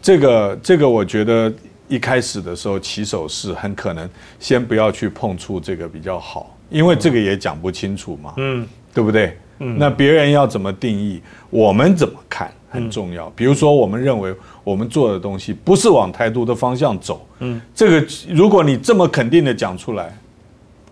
[0.00, 1.52] 这个这个，我觉得
[1.88, 8.32] 一开始的时候起手是很可能先不要去碰触这个比较好，因为这个也讲不清楚嘛。
[8.36, 9.36] 嗯，对不对？
[9.58, 13.28] 嗯，那别人要怎么定义，我们怎么看很重要。
[13.36, 14.34] 比如说，我们认为。
[14.62, 20.14] 我们做的东西不是往台独的方向走，嗯，这个如果你这么肯定的讲出来，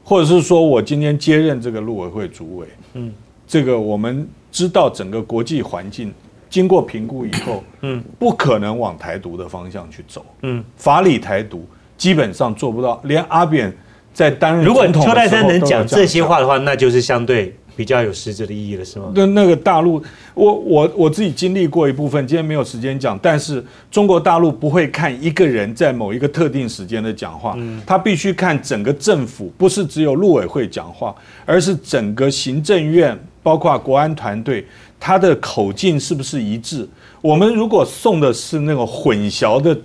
[0.03, 3.13] 或者是说我今天接任这个陆委会主委，嗯，
[3.47, 6.13] 这个我们知道整个国际环境
[6.49, 11.65] 经过评估以后，嗯，不可能往台独的方向去走，嗯，法理台独
[11.99, 13.71] 基本上做不到，连阿扁
[14.15, 17.55] 在担任如果邱泰山能讲这些话的话，那就是相对。
[17.79, 19.13] 比较有实质的意义了，是吗？
[19.15, 20.03] 那那个大陆，
[20.35, 23.17] 我我我自己经历过一部分，今天没有时间讲。
[23.23, 31.15] 但是中国大陆不会看一个人在某一个特定时间的讲话，他必须看整个政府，不是只有陆委会讲话，
[31.47, 34.67] 而是整个行政院，包括国安团队，
[34.99, 36.85] 他的口径是不是一致？
[37.21, 39.79] 我们如果送的是那个混淆的。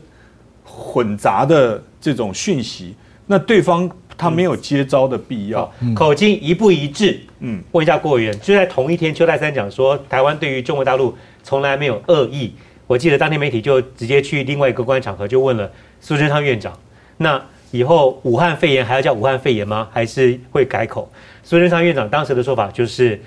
[0.76, 2.96] 混杂的这种讯息，
[3.28, 5.72] 那对方他没有接招的必要。
[5.96, 7.20] 口径一不一致？
[7.40, 12.54] 嗯，问一下郭委员，就在同一天，邱泰三讲说，台湾对于中国大陆从来没有恶意。
[12.86, 15.72] 我记得当天媒体就直接去另外一个公开场合就问了
[16.02, 16.78] 苏贞昌院长，
[17.18, 19.88] 那以后武汉肺炎还要叫武汉肺炎吗？
[19.92, 21.12] 还是会改口？
[21.44, 23.20] 苏贞昌院长当时的说法就是，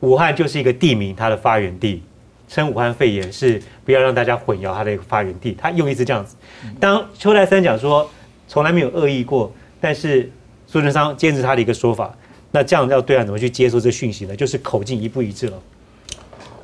[0.00, 2.02] 武汉就是一个地名，它的发源地，
[2.48, 5.56] 称武汉肺炎是不要让大家混淆它的一个发源地。
[5.60, 6.36] 他用意是这样子。
[6.78, 8.08] 当邱泰三讲说
[8.48, 10.30] 从来没有恶意过，但是
[10.66, 12.14] 苏贞昌坚持他的一个说法，
[12.50, 14.36] 那这样要对岸怎么去接受这讯息呢？
[14.36, 15.58] 就是口径一不一致了。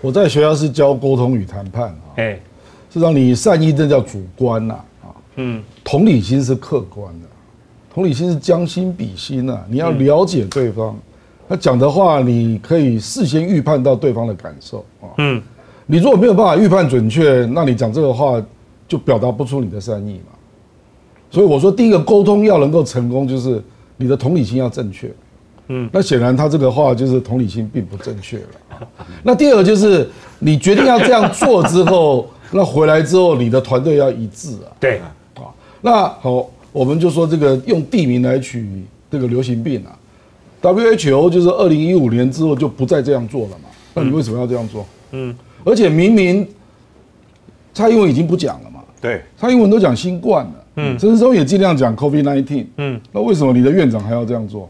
[0.03, 2.39] 我在学校是教沟通与谈判啊，哎，
[2.93, 7.29] 是让你善意这叫主观呐，啊，嗯，同理心是客观的，
[7.93, 10.95] 同理心是将心比心呐，你要了解对方，
[11.49, 15.43] 他讲的话你可以事先预判到对方的感受啊，嗯，
[15.87, 18.41] 你如果没有办法预判准确，那你讲这个话
[18.87, 20.36] 就表达不出你的善意嘛，
[21.37, 23.63] 所以我说第一个沟通要能够成功，就是
[23.99, 25.13] 你的同理心要正确。
[25.69, 28.89] 嗯，那显然他这个话就是同理心并不正确了。
[29.23, 34.73] 那第二个就是你决定要这样做之后，那回来之后你的团队要一致啊。
[34.81, 34.99] 对，
[35.35, 38.67] 啊，那好，我们就说这个用地名来取
[39.11, 39.93] 这个流行病啊
[40.63, 43.69] ，WHO 就是二零一五年之后就不再这样做了嘛。
[43.93, 44.87] 那你为什么要这样做？
[45.11, 46.49] 嗯，而且明明
[47.75, 48.81] 蔡英文已经不讲了嘛。
[49.03, 54.69] 对，蔡英文都讲新冠了，嗯，陈时中也尽量讲 COVID nineteen，嗯，那为什么你的院长还要这样做？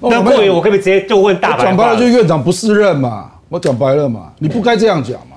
[0.00, 1.64] 那郭伟，我可不可以直接就问大白？
[1.64, 3.30] 讲白了，就院长不适任嘛。
[3.48, 5.36] 我讲白了嘛，你不该这样讲嘛。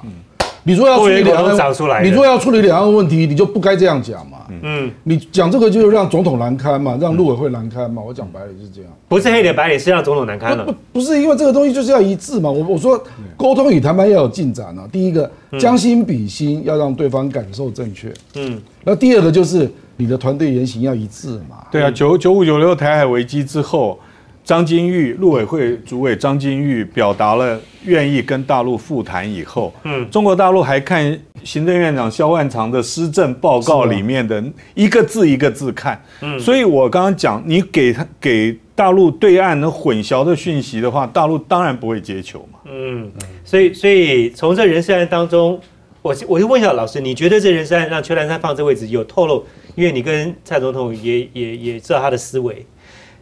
[0.68, 4.38] 你说要处理两岸，你说要处理两岸问题，你就不该这样讲嘛。
[4.64, 8.02] 嗯，你讲这个就是让总统难堪嘛，让陆委会难堪嘛。
[8.02, 8.90] 我讲白了就是这样。
[9.08, 10.66] 不是黑脸白脸，是让总统难堪了。
[10.66, 12.50] 不，不是因为这个东西就是要一致嘛。
[12.50, 13.00] 我我说
[13.38, 14.88] 沟通与谈判要有进展啊。
[14.92, 18.12] 第一个将心比心，要让对方感受正确。
[18.36, 21.66] 嗯，那第二个就是你的团队言行要一致嘛。
[21.72, 24.00] 对啊，九九五九六台海危机之后。
[24.44, 34.44] 张金玉，陆委会主委张金玉表达了愿意跟大陆复谈以后，嗯，中国大陆还看行政院长萧万长的施政报告里面的
[34.76, 43.12] 一个字一个字看，嗯，所以我刚刚讲，你给他给大陆对岸的混淆的讯息的话，大陆当然不会接球嘛，嗯，
[43.44, 45.60] 所以所以从这人事案当中，
[46.04, 49.44] 我我就问一下老师，你觉得这人事案让邱南山放这位置有透露？
[49.76, 52.66] 因为你跟蔡总统也也也知道他的思维。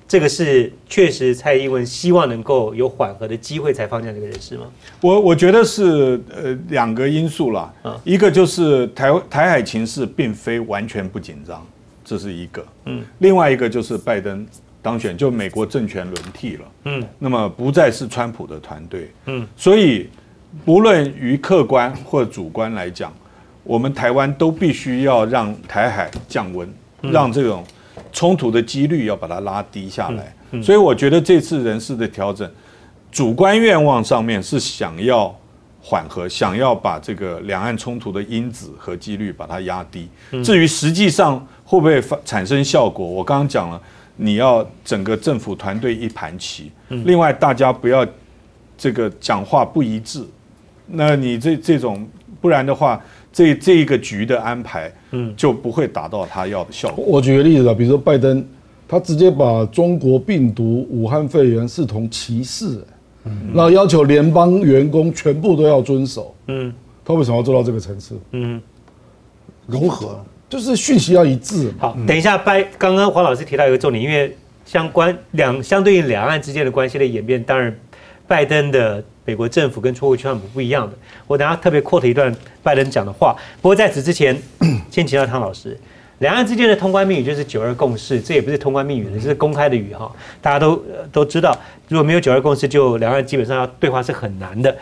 [0.06, 4.66] 这个是确实蔡英文希望能够有缓和的机会才放下这个人事吗？
[5.02, 11.66] 我我觉得是呃两个因素啦，嗯一个就是台台海情势并非完全不紧张，
[12.06, 14.46] 这是一个，嗯，另外一个就是拜登
[14.84, 20.10] 当选，就美国政权轮替了，嗯，那么不再是川普的团队，嗯，所以
[20.64, 23.12] 不论于客观或主观来讲，
[23.64, 26.68] 我们台湾都必须要让台海降温，
[27.02, 27.64] 让这种。
[28.12, 32.50] 冲突的几率要把它拉低下来，所以我觉得这次人事的调整，
[33.12, 35.36] 主观愿望上面是想要
[35.82, 40.08] 缓和，想要把这个两岸冲突的因子和几率把它压低。
[40.44, 43.82] 至于实际上会不会发产生效果，我刚刚讲了，
[44.16, 48.06] 你要整个政府团队一盘棋，另外大家不要
[48.78, 50.24] 这个讲话不一致，
[50.88, 52.08] 那你这这种
[52.42, 53.00] 不然的话。
[53.34, 57.04] 这这一个局的安排，嗯，就不会达到他要的效果。
[57.04, 58.46] 我举个例子啊，比如说拜登，
[58.88, 62.80] 他直接把中国病毒、武汉肺炎视同歧视，
[63.52, 66.36] 然后要求联邦员工全部都要遵守。
[66.46, 66.72] 嗯，
[67.04, 68.20] 他为什么要做到这个层次？
[68.34, 68.62] 嗯，
[69.66, 71.74] 融合就是讯息要一致。
[71.80, 77.76] 好，等一下，拜刚刚黄老师提到一个重点，因为相关两相对于两岸之间的关系的演变，当然
[78.28, 79.04] 拜登的。
[79.26, 80.94] 美国政府跟川普不一样的，
[81.28, 83.36] 我等下特别 quote 一段拜登讲的话。
[83.62, 84.38] 不过在此之前，
[84.92, 85.78] 先请教汤老师，
[86.20, 91.58] 两岸之间的通关密语就是九二共识，这也不是通关密语，这是公开的语哈，大家都都知道。
[91.88, 94.76] 如果没有九二共识，就两岸基本上要对话是很难的。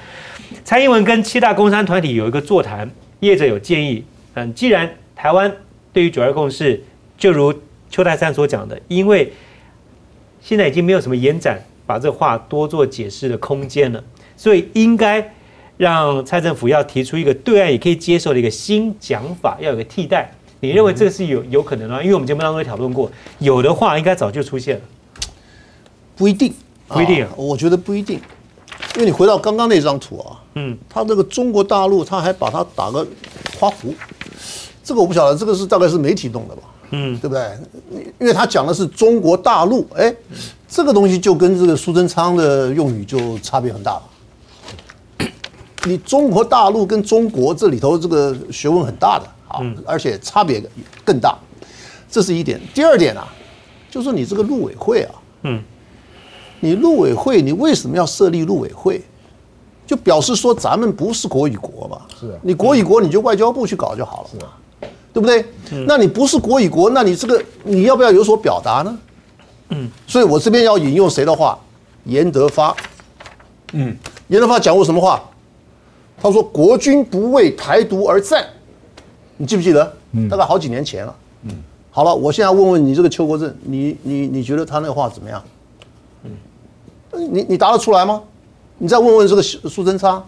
[0.63, 5.51] 蔡英文跟七大工商团体有一个座谈，业者有建议，嗯，既然台湾
[5.93, 6.81] 对于九二共识，
[7.17, 7.53] 就如
[7.89, 9.31] 邱泰山所讲的，因为
[10.41, 14.03] 现在已经没有什么延展把这话多做解释的空间了。
[14.41, 15.23] 所以应该
[15.77, 20.33] 让蔡政府要提出一个对岸也可以接受的一个新讲法，要有个替代。
[20.61, 22.01] 你认为这个是有有可能吗？
[22.01, 24.81] 因为我们节目当中也讨论过，有的话应该早就出现了。
[26.15, 26.51] 不一定，
[26.87, 28.19] 不一定，我觉得不一定。
[28.95, 33.05] 因为你回到刚刚那张图啊，嗯，他这个中国大陆他还把它打个
[33.59, 33.93] 花弧，
[34.83, 36.63] 这个我不晓得，这个是大概是媒体弄的吧？
[36.89, 37.47] 嗯，对不对？
[38.19, 40.11] 因为他讲的是中国大陆，哎，
[40.67, 44.03] 这个东西就跟这个苏贞昌的用语就差别很大了。
[45.85, 50.63] 你中国大陆跟中国这里头这个学问很大的，啊，而且差别
[51.03, 51.37] 更大。
[52.09, 52.59] 这是一点。
[52.73, 53.27] 第二点啊，
[53.89, 55.61] 就是你这个陆委会啊，嗯，
[56.59, 59.01] 你陆委会你为什么要设立陆委会？
[59.87, 65.45] 就表示说咱们不是国与国嘛，是啊你国与国你就外交部去搞就好了，是啊，对不对？
[65.87, 68.97] 那你不是国与国，那你这个你要不要有所表达呢？
[69.69, 71.59] 嗯，所以我这边要引用谁的话？
[72.05, 72.75] 严德发，
[73.73, 73.95] 嗯，
[74.27, 75.21] 严德发讲过什么话？
[76.21, 78.45] 他说：“国军不为台独而战。”
[79.37, 79.91] 你记不记得？
[80.29, 81.15] 大概好几年前了。
[81.43, 81.51] 嗯，
[81.89, 85.43] 好了，我现在问问你，这个邱国正，你你你觉得他那个话怎么样？
[86.23, 86.31] 嗯，
[87.33, 88.21] 你你答得出来吗？
[88.77, 90.23] 你再问问这个苏苏贞昌，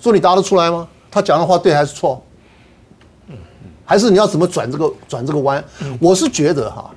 [0.00, 0.88] 说你答得出来吗？
[1.10, 2.20] 他讲的话对还是错？
[3.84, 5.62] 还是你要怎么转这个转这个弯？
[6.00, 6.90] 我是觉得哈，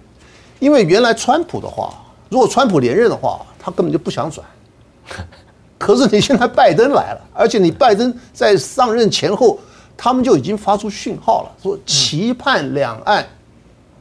[0.57, 1.93] 因为原来川普的话，
[2.30, 4.43] 如果川普连任的话，他根本就不想转。
[5.80, 9.58] 可是你现在拜登来了，而且你拜登在上任前后，
[9.98, 13.26] 他们就已经发出讯号了，说期盼两岸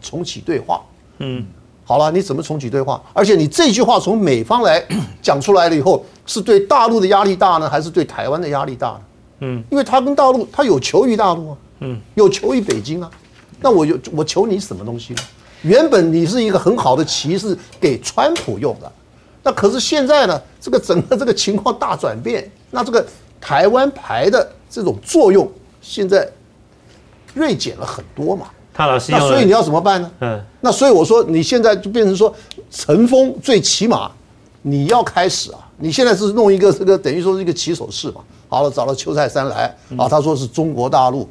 [0.03, 0.83] 重启对话。
[1.19, 1.47] 嗯，
[1.85, 3.01] 好了，你怎么重启对话？
[3.13, 4.85] 而且你这句话从美方来
[5.23, 9.01] 讲出来了以后，是对大陆的压力大呢，还是对台湾的压力大呢？
[9.41, 13.09] 嗯，因为他跟大陆，他有求于大陆啊，嗯，有求于北京啊，
[13.61, 15.23] 那我有我求你什么东西呢？
[15.63, 18.93] 原本你是一个很好的棋是给川普用的，
[19.49, 23.03] 那可是现在呢，这个整个这个情况大转变，那这个
[23.41, 26.31] 台湾牌的这种作用现在
[27.33, 28.49] 锐减了很多嘛。
[28.75, 30.11] 他老师，那所以你要怎么办呢？
[30.21, 32.31] 嗯，那所以我说你现在就变成说，
[32.71, 34.11] 陈峰最起码
[34.61, 38.21] 你要开始啊，你现在是弄一个这个等于说是一个起手式嘛。
[38.51, 41.27] 好了，找了邱泰山来啊，他说是中国大陆，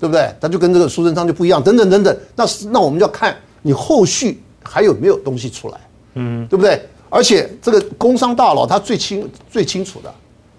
[0.00, 0.34] 对不对？
[0.40, 2.18] 他就跟这个苏贞昌就不一样，等等等等。
[2.34, 5.78] 那是那我们就要看你后续还有没有东西出来，
[6.14, 6.88] 嗯，对不对？
[7.08, 10.12] 而且这个工商大佬他最清最清楚的，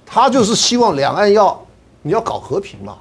[0.06, 1.66] 他就是希望两岸要
[2.02, 2.98] 你要搞和平嘛，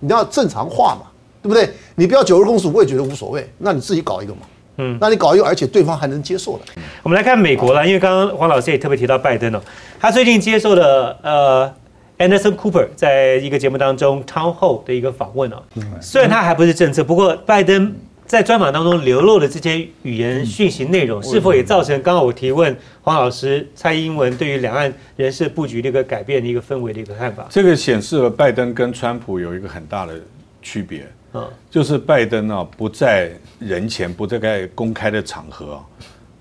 [0.00, 1.06] 你要正常化嘛，
[1.42, 1.70] 对不对？
[1.96, 4.40] 你不要九二共识，我也觉得无所谓，那你自己搞一个嘛，
[4.78, 6.64] 嗯，那你搞一个，而且对方还能接受的，
[7.02, 9.60] 我们来看美国了，因为刚刚黄老师也特别提到拜登哦，
[10.00, 11.72] 他最近接受了呃
[12.18, 15.56] Anderson Cooper 在一个节目当中 Town Hall 的一个访问哦，
[16.00, 17.92] 虽然他还不是政策，不过拜登
[18.34, 27.46] 在专访当中流露的这些语言讯息内容，是否也造成刚刚我提问黄老师蔡英文对于两岸人事布局的一个改变的一个氛围的一个看法？
[27.48, 30.20] 这个显示了拜登跟川普有一个很大的
[30.60, 33.30] 区别，嗯就是拜登啊不在
[33.60, 35.80] 人前，不在在公开的场合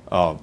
[0.10, 0.36] 啊，啊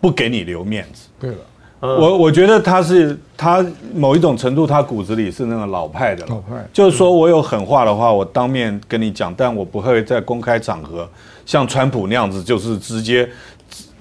[0.00, 1.08] 不给你留面子。
[1.18, 1.38] 对了，
[1.80, 3.64] 我我觉得他是他
[3.94, 6.66] 某一种程度，他骨子里是那个老派的老派。
[6.72, 11.08] 就是说我有狠话的话，我当面跟你讲，但我不会在公开场合
[11.44, 13.28] 像川普那样子，就是直接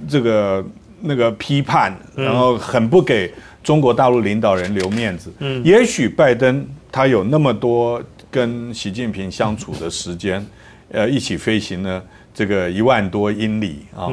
[0.08, 0.64] 这个
[1.02, 5.32] 那个批判，然后很不给中国大陆领导人留面子。
[5.40, 8.02] 嗯，也许拜登他有那么多
[8.32, 10.44] 跟习近平相处的时间，
[10.92, 12.02] 呃，一起飞行呢
[12.34, 14.08] 这个一万多英里啊，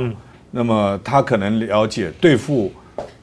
[0.51, 2.71] 那么他可能了解对付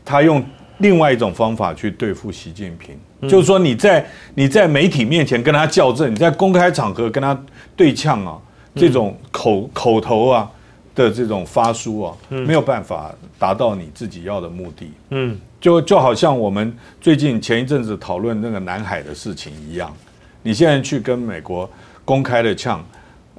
[0.10, 0.44] 他用
[0.80, 2.98] 另外一种方法去对付习近平，
[3.30, 4.04] 就是说你在
[4.34, 7.40] 你在媒体面前跟他较正，你在公开场合跟他
[7.76, 8.36] 对呛啊，
[8.74, 10.50] 这种口口头啊
[10.96, 14.92] 的这种发书啊，没有办法达到你自己要的目的。
[15.12, 15.40] 嗯。
[15.62, 19.96] 就就好像我们最近前一阵子讨论那个南海的事情一样，
[20.42, 21.70] 你现在去跟美国
[22.04, 22.84] 公开的呛，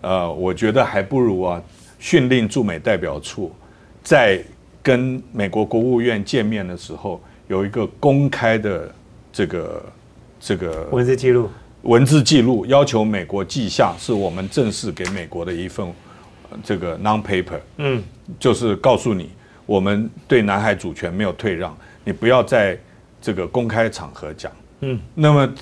[0.03, 1.61] 呃，我觉得还不如啊
[1.99, 3.51] 训令驻美代表处
[4.05, 4.39] 在
[4.83, 8.95] 跟美国国务院见面的时候有一个公开的
[9.33, 9.83] 这个
[10.41, 11.49] 这个文字记录，
[11.83, 15.87] 文字记录，要求美国记下，是我们正式给美国的一份
[16.51, 17.61] 呃这个 non paper。
[17.77, 18.03] 嗯
[18.39, 19.31] 就是告诉你，
[19.67, 22.79] 我们对南海主权没有退让，你不要在
[23.21, 24.51] 这个公开场合讲。
[24.81, 25.53] 嗯，那么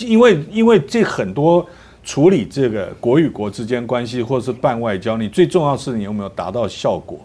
[0.00, 1.66] 因为因为这很多
[2.04, 7.18] 处理这个国与国之间关系，或者是办外交，你最重要是你有没有达到效果。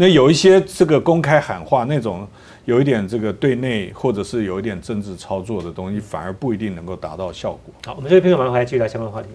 [0.00, 2.26] 那有一些这个公开喊话那种
[2.64, 7.74] 有一点这个对内或者是有一点政治操作的东西，反而不一定能够达到效果。
[7.84, 9.28] 好，我们这位朋友马上回来继续聊相关话题。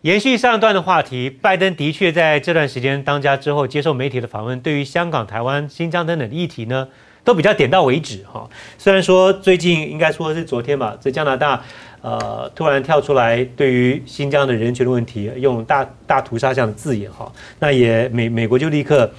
[0.00, 6.88] 延续上一段的话题，拜登的确在这段时间当家之后，接受媒体的访问，对于香港、台湾、新疆等等的议题呢，
[7.22, 8.50] 都比较点到为止哈。
[8.76, 11.62] 虽然说最近应该说是昨天吧，在加拿大，
[12.00, 19.10] 呃，突然跳出来对于新疆的人权的问题用大大屠杀这样的字眼哈，那也美美国就立刻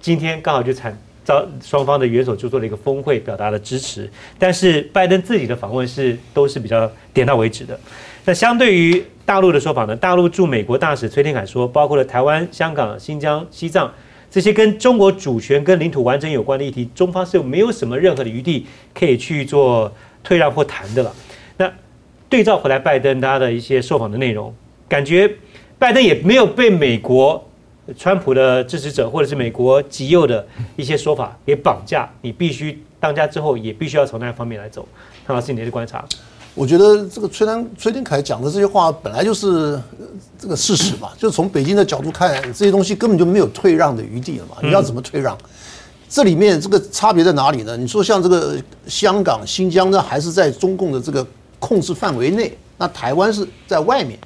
[0.00, 4.10] 今天刚好就产遭双方的元首就做了一个峰会，表达了支持。
[4.38, 7.78] 但是拜登自己的访问是都是比较点到为止的。
[8.24, 13.92] 那相对于大陆的说法呢，大陆驻美国大使崔天凯说，包括了台湾、香港、新疆、西藏
[14.30, 21.12] 这些跟中国主权跟领土完整有关的议题，中方是没有什么任何的余地可以去做退让或谈的了。
[22.30, 24.54] 那对照回来拜登他的一些受访的内容，
[24.88, 25.28] 感觉
[25.78, 27.44] 拜登也没有被美国
[27.96, 34.86] 川普的支持者或者是美国极右的一些说法给绑架，你必须当家之后也必须要从那方面来走。
[35.26, 36.04] 唐老师，你的观察？
[36.54, 40.06] 我觉得这个崔丹崔天凯讲的这些话本来就是呃
[40.38, 44.56] 这个事实嘛，就是从北京的角度看，这些东西根本就没有退让的余地了嘛。
[44.62, 45.36] 你要怎么退让？
[46.08, 47.76] 这里面这个差别在哪里呢？
[47.76, 48.56] 你说像这个
[48.86, 51.24] 香港、新疆呢，还是在中共的这个
[51.60, 52.58] 控制范围内？
[52.76, 54.18] 那台湾是在外面。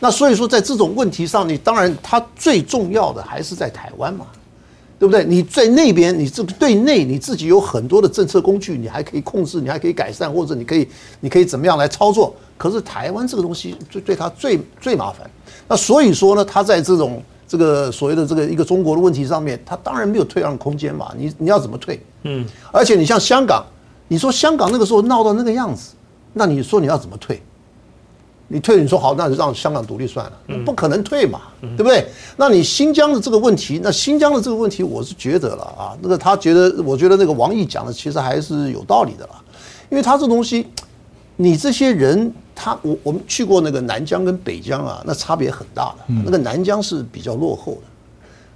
[0.00, 4.26] 那所以说，在这种问题上，你当然它最重要的还是在台湾嘛。
[5.00, 5.24] 对不对？
[5.24, 10.88] 你在那边，你这个对内你自己有很多的政策工具，你还可以控制，你还可以改善，或者你可以，
[11.20, 12.34] 你可以怎么样来操作？
[12.56, 15.30] 可是台湾这个东西，就对它最最麻烦。
[15.68, 21.12] 那所以说呢，它在这种这个所谓的这个一个中国的问题上面，它当然没有退让空间嘛。
[21.16, 22.02] 你你要怎么退？
[22.24, 22.44] 嗯。
[22.72, 23.64] 而且你像香港，
[24.08, 25.92] 你说香港那个时候闹到那个样子，
[26.38, 27.42] 那你说你要怎么退？
[28.50, 30.32] 你退，你说好，那就让香港独立算了，
[30.64, 31.42] 不可能退嘛，
[31.76, 32.06] 对不对？
[32.38, 39.34] 那你新疆的这个问题，那新疆的这个问题，我是觉得了啊，那个他觉得，我觉得那个王毅讲的其实还是有道理的了，
[39.90, 40.66] 因为他这东西，
[41.36, 47.82] 你这些人，他我我们去过那个南疆跟北疆啊，那差别很大的，那个南疆是比较落后的，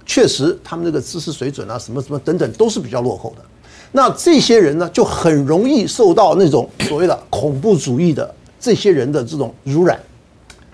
[0.07, 3.45] 确实他们那个知识水准啊，什么什么等等都是比较落后的，
[3.93, 8.35] 那这些人呢，就很容易受到那种所谓的恐怖主义的。
[8.59, 9.99] 这些人的这种污染，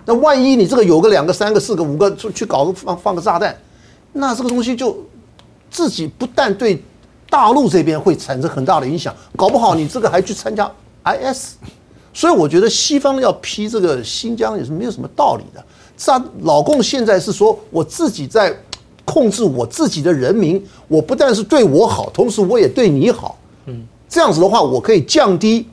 [0.04, 3.52] 那万一你这个有个两个、三个、四个、五个去去搞个放放个炸弹，
[4.12, 4.96] 那这个东西就
[5.68, 6.80] 自己不但对
[7.28, 10.70] 大陆这边会产生很大的影响，搞不好你这个还去参加
[11.02, 11.54] IS，
[12.14, 15.60] 所以我觉得西方要批这个新疆也是没有什么道理的。
[15.96, 16.12] 这
[16.42, 18.56] 老共现在是说我自己在
[19.10, 23.36] 控制我自己的人民，我不但是对我好，同时我也对你好。
[23.66, 25.66] 嗯，这样子的话，我可以降低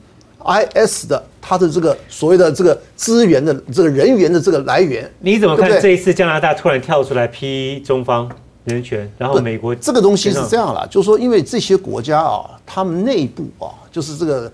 [0.44, 1.24] IS 的。
[1.50, 8.30] 它的这个所谓的这个资源的这个人员的这个来源，你怎么看这一次加拿大突然跳出来批中方
[8.66, 14.52] 人权，然后美国这个东西是这样了，就是说因为这些国家啊，他们内部啊，就是这个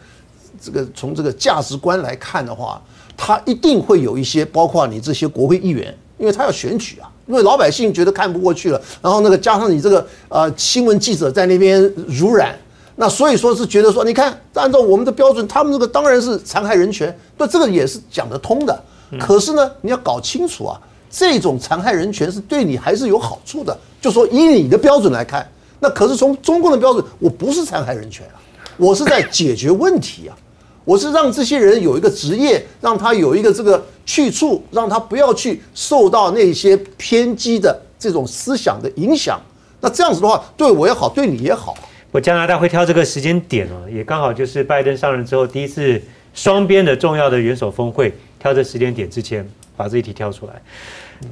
[0.62, 2.80] 这个从这个价值观来看的话，
[3.18, 12.56] 他一定会有一些，包括你这些国会议员，因为他要选举啊，因为老百姓觉得看不过去了，然后那个加上你这个呃新闻记者在那边濡染。
[12.96, 18.84] 那所以说是觉得说，你看，按照我们的标准，他们这个当然是残害人权，对这个也是讲得通的。
[19.20, 23.76] 可是呢，你要搞清楚啊，这种残害人权是对你还是有好处的。
[24.00, 25.44] 就说以你的标准来看，
[25.80, 28.38] 那可是从中共的标准，我不是残害人权啊，
[28.78, 30.38] 我是在解决问题啊，
[30.86, 39.40] 我是让这些人有一个职业，让他有一个这个去处，让他不要去受到那些偏激的这种思想的影响。
[39.82, 41.76] 那这样子的话，对我也好，对你也好。
[42.12, 46.02] 我加拿大会挑这个时间点哦，也刚好就是拜登上任之后第一次
[46.34, 50.54] 双边的重要的元首峰会，挑这时间点之前把这一题挑出来。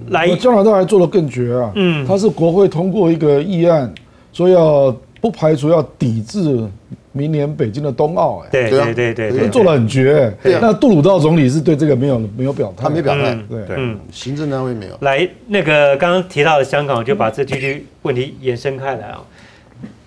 [0.08, 1.72] 来，加拿大还做得更绝啊！
[1.76, 3.94] 嗯，他是国会通过一个议案，
[4.34, 6.68] 说要不排除要抵制
[7.12, 8.40] 明年北京的冬奥。
[8.40, 10.36] 哎，对对对对，做得很绝。
[10.44, 13.36] 那杜鲁道总理是对这个没有没有表态，他没表态。
[13.48, 14.98] 对对，嗯，行政单位没有。
[15.02, 19.24] 来，那个刚刚提到的香港，就把这几句问题延伸开来啊。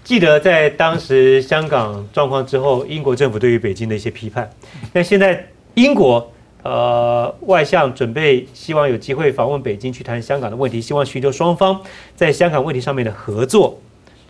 [0.03, 4.51] 记得在当时香港状况之后，英国政府对于北京的一些批判。
[4.93, 6.31] 那现在英国
[6.63, 11.81] 呃外相准备希望有机会访问北京去谈香港的问题，希望寻求双方
[12.17, 13.79] 在香港问题上面的合作。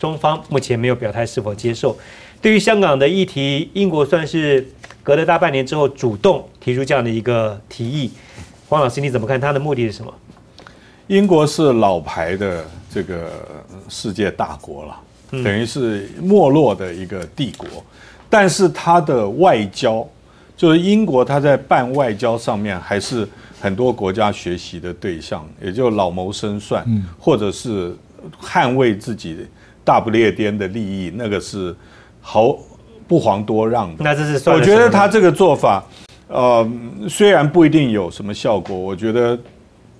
[0.05, 1.97] 中方目前没有表态是否接受。
[2.43, 4.63] 对于香港的议题，英国算是
[5.03, 8.11] 隔了大半年之后主动提出这样的一个提议。
[8.69, 9.41] 黄老师你怎么看？
[9.41, 10.13] 他的目的是什么？
[11.07, 13.31] 英国是老牌的这个
[13.89, 15.01] 世界大国了。
[15.31, 17.67] 等于是没落的一个帝国，
[18.29, 20.07] 但是它的外交，
[20.55, 23.27] 就是英国，它在办外交上面还是
[23.59, 26.85] 很多国家学习的对象，也就老谋深算，
[27.19, 27.97] 或者是
[28.41, 29.37] 捍卫自己
[29.85, 31.75] 大不列颠的利益，那个是
[32.21, 32.57] 毫
[33.07, 34.03] 不遑多让的。
[34.03, 35.85] 那这是我觉得他这个做法，
[36.29, 36.69] 呃，
[37.09, 39.39] 虽然不一定有什么效果，我觉得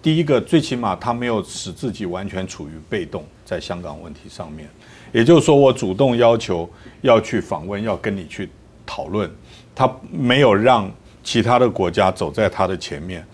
[0.01, 4.69] 第一个最起码他没有使自己完全处于被动，在香港问题上面。
[5.13, 6.69] 也就是说，我主动要求
[7.03, 8.49] 要去访问，要跟你去
[8.85, 9.31] 讨论，
[9.75, 10.91] 他没有让
[11.23, 13.25] 其他的国家走在他的前面。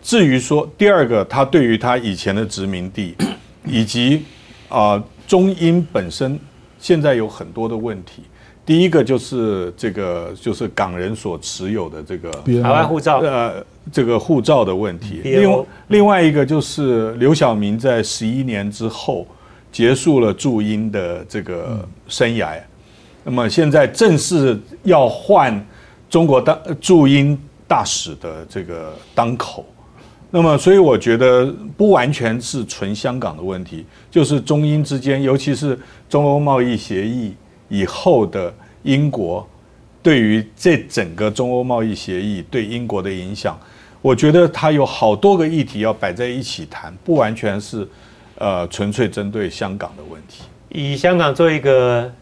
[0.00, 3.16] 至于说第二个，他对于他以前的殖民地，
[3.64, 4.24] 以及
[4.68, 6.38] 啊中英本身
[6.78, 8.22] 现在有很多的问题。
[8.64, 12.30] 第一个就是这个就是港人所持有的这个
[12.62, 15.20] 海外护照，呃，这个护照的问题。
[15.24, 19.26] 另另外一个就是刘晓明在十一年之后。
[19.72, 22.58] 结束了驻英的这个生涯，
[23.24, 25.62] 那么现在正式要换
[26.08, 29.66] 中国当驻英大使的这个当口。
[30.36, 31.46] 那么，所以我觉得
[31.78, 35.78] 不完全是纯香港的问题，就是中英之间，尤其是
[36.10, 37.34] 中欧贸易协议
[37.70, 39.48] 以后的英国，
[40.02, 43.58] 对于这整个中欧贸易协议对英国的影响，
[44.02, 47.88] 我觉得它有好多个议题要摆在一起谈，不完全是
[48.36, 50.42] 呃纯粹针对香港的问题。
[50.68, 52.12] 以香港做一个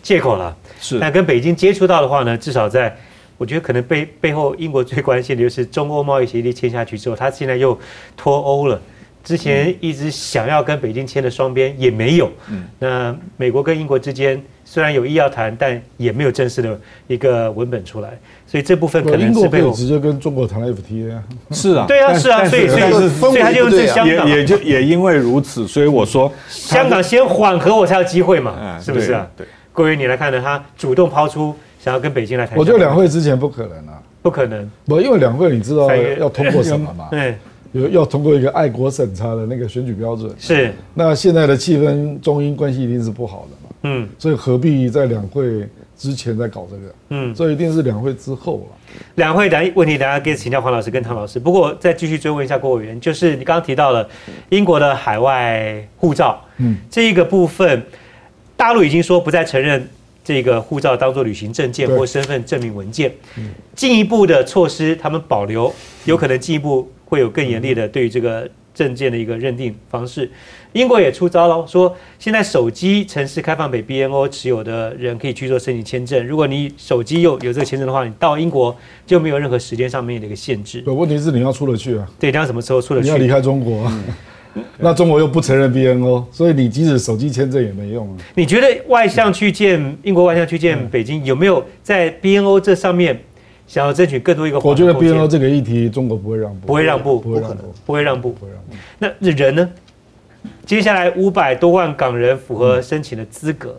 [0.00, 2.96] 借口了，是那跟北京接触到的话呢，至少在。
[3.38, 7.78] 我觉得可能背背后英国最关心的就是中欧贸易协议签下去之后，他现在又
[8.16, 8.78] 脱欧了。
[9.24, 12.30] 之前一直想要跟北京签的双边也没有。
[12.50, 18.18] 嗯，那美国跟英国之间虽然有意要谈，但也没有正式的一个文本出来。
[18.46, 21.20] 所以这部分可能是被直接跟中国谈 FTA。
[21.50, 29.28] 是啊， 对啊，是啊，所以所以所以他就用这香港，也也就也因为如此，所以我说香港先缓和，我才有机会嘛，是不是啊？
[29.36, 31.54] 对，郭云你来看呢，他主动抛出。
[31.78, 34.68] 想要跟北京来谈，我觉得两会之前不可能啊，不可能。
[34.84, 37.08] 不，因为两会你知道要通过什么吗？
[37.10, 37.36] 对，
[37.72, 40.34] 有要通过一个爱国审查的那个选举标准。
[40.38, 40.72] 是。
[40.94, 43.74] 那现在的气氛，中英关系一定是不好的嘛？
[43.84, 44.08] 嗯。
[44.18, 46.94] 所以何必在两会之前再搞这个？
[47.10, 47.34] 嗯。
[47.34, 48.76] 所以一定是两会之后了。
[49.14, 51.38] 两会等问题，大家可以请教黄老师跟唐老师。
[51.38, 54.08] 不过再继续追问一下郭委员，就是你刚刚提到了
[54.48, 57.82] 英国的海外护照，嗯，这一个部分，
[58.56, 59.88] 大陆已经说不再承认。
[60.28, 63.10] 这个护照当做旅行证件或身份证明文件，
[63.74, 65.72] 进一步的措施他们保留，
[66.04, 70.30] 有可能进一步会有更严厉的对于这个证件的一个认定方式。
[70.74, 76.26] 英国也出招了，说现在手机城市开放给 BNO 持有的人可以去做申请签证。
[76.26, 78.76] 如果你手机又有这个签证的话，你到英国
[79.06, 80.84] 就没有任何时间上面的一个限制。
[80.84, 82.06] 问题是你要出得去啊？
[82.20, 83.06] 对，你要什么时候出得去？
[83.06, 83.90] 你要离开中国。
[84.78, 88.16] 那中国又不承认 BNO，所以你即使手机签证也没用啊。
[88.34, 93.18] 你觉得外相去见英国外相去见北京，有没有在 BNO 这上面
[93.66, 94.58] 想要争取更多一个？
[94.60, 98.76] 我觉得 BNO 这个议题，中国不会让步，不会让步，不会让步，不会让步，不会让步。
[98.98, 99.70] 那人呢？
[100.64, 103.78] 接下来五百多万港人符合申请的资格，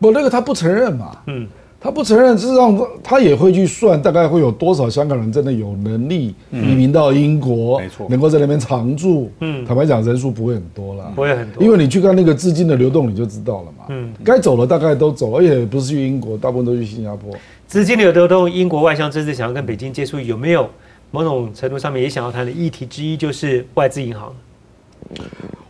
[0.00, 1.16] 不，那个他不承认嘛？
[1.26, 1.46] 嗯。
[1.84, 9.30] 他不承认，事实上他也会去算，大概会有多少香港人真的有能力移民到英国，没错，能够在那边常住。
[9.40, 13.84] 嗯，坦白讲，人数不会很多了，不会很多，因为你去看那个资金的流动，你就知道了嘛。
[13.90, 17.30] 嗯，该走的大概都走，而且不是去英国，大部分都去新加坡。
[17.66, 20.66] 资金的流动，英国外相这次想要跟北京接触，有没有
[21.10, 24.32] 某种程度上面也想要谈的议题之一，就是外资银行？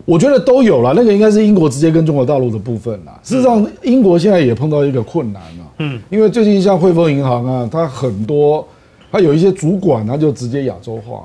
[0.04, 3.18] 我觉得都有了，那个应该是英国直接跟中国大陆的部分啦。
[3.24, 5.63] 事实上，英国现在也碰到一个困难了。
[5.78, 8.66] 嗯，因为最近像汇丰银行啊，它很多，
[9.10, 11.22] 它有一些主管，他就直接亚洲化，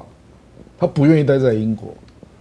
[0.77, 1.89] 他不愿意待在英国。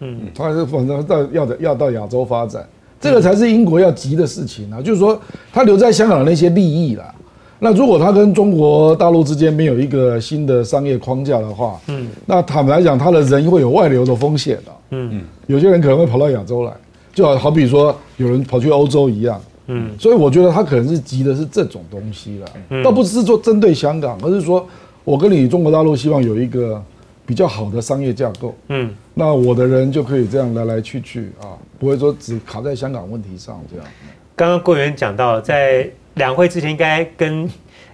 [0.00, 2.66] 嗯，他是反正到要的要到亚洲发展，
[3.00, 4.80] 这个才是英国要急的事情啊。
[4.80, 5.20] 就是说，
[5.52, 7.14] 他留在香港的那些利益啦。
[7.59, 14.72] 那如果他跟中国大陆之间没有一个新的商业框架的话，嗯，那坦白讲，他的人会有外流的风险的。
[14.90, 16.72] 嗯嗯，有些人可能会跑到亚洲来，
[17.12, 19.40] 就好好比说有人跑去欧洲一样。
[19.70, 24.66] 嗯，所以我觉得他可能是急的是这种东西了，倒不是说针对香港，而是说
[25.04, 26.82] 我跟你中国大陆希望有一个
[27.26, 28.54] 比较好的商业架构。
[28.68, 33.86] 嗯，那我的人就可以这样来来去去啊，不会说只卡在香港问题上这样。
[34.34, 37.48] 刚刚郭元讲到，在两会之前应该跟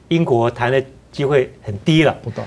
[0.09, 2.43] 英国谈的机会很低了，不到。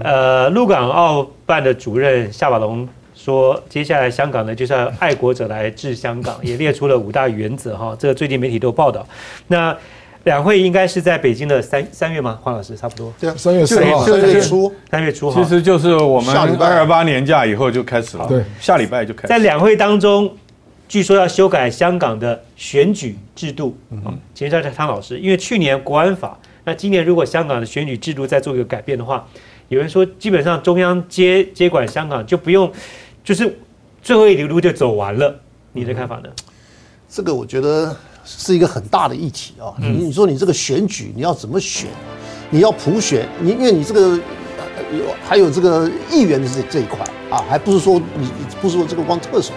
[0.00, 2.88] 呃，陆港澳办的主任夏宝龙。
[3.22, 7.94] 说接下来香港呢，就是要爱国者来治香港，也列出了五大原则哈。
[8.00, 9.06] 这个最近媒体都有报道。
[9.48, 9.76] 那
[10.24, 12.38] 两会应该是在北京的三三月吗？
[12.42, 13.12] 黄老师差不多。
[13.20, 18.26] 对啊，三月四号，三月初，三月初其实就是我们二二八年假以后就开始了。
[18.26, 19.28] 对，下礼拜就开始。
[19.28, 20.30] 在两会当中，
[20.88, 23.76] 据说要修改香港的选举制度。
[23.90, 29.26] 嗯，请教一下汤老师，因为去年国安法，那今年如果香港的选举制度再做一个改变的话，
[29.68, 32.70] 有人说基本上中央接接管香港就不用。
[33.30, 33.56] 就是
[34.02, 35.32] 最后一里路就走完了，
[35.70, 36.28] 你的看法呢？
[37.08, 39.72] 这个我觉得是一个很大的议题啊。
[39.78, 41.86] 你你说你这个选举你要怎么选？
[42.50, 44.16] 你要普选，你因为你这个
[44.90, 48.28] 有还有这个议员的这这一块啊，还不是说你
[48.60, 49.52] 不是说这个光特首，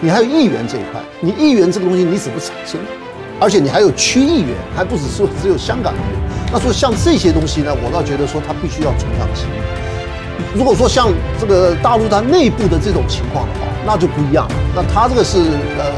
[0.00, 0.98] 你还有议员这一块。
[1.20, 2.80] 你议员这个东西你怎么产生？
[3.38, 6.50] 而且你还有区议员，还不只是只有香港议员。
[6.50, 9.89] 那说像这些东西呢，我倒觉得说他必须要从长计议。
[10.54, 14.54] 如果说像这个大陆它内部的这种情况的话，那就不一样了。
[14.74, 15.38] 那它这个是
[15.78, 15.92] 呃，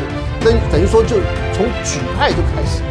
[0.44, 1.16] 等等于说就
[1.54, 2.82] 从举派就开始。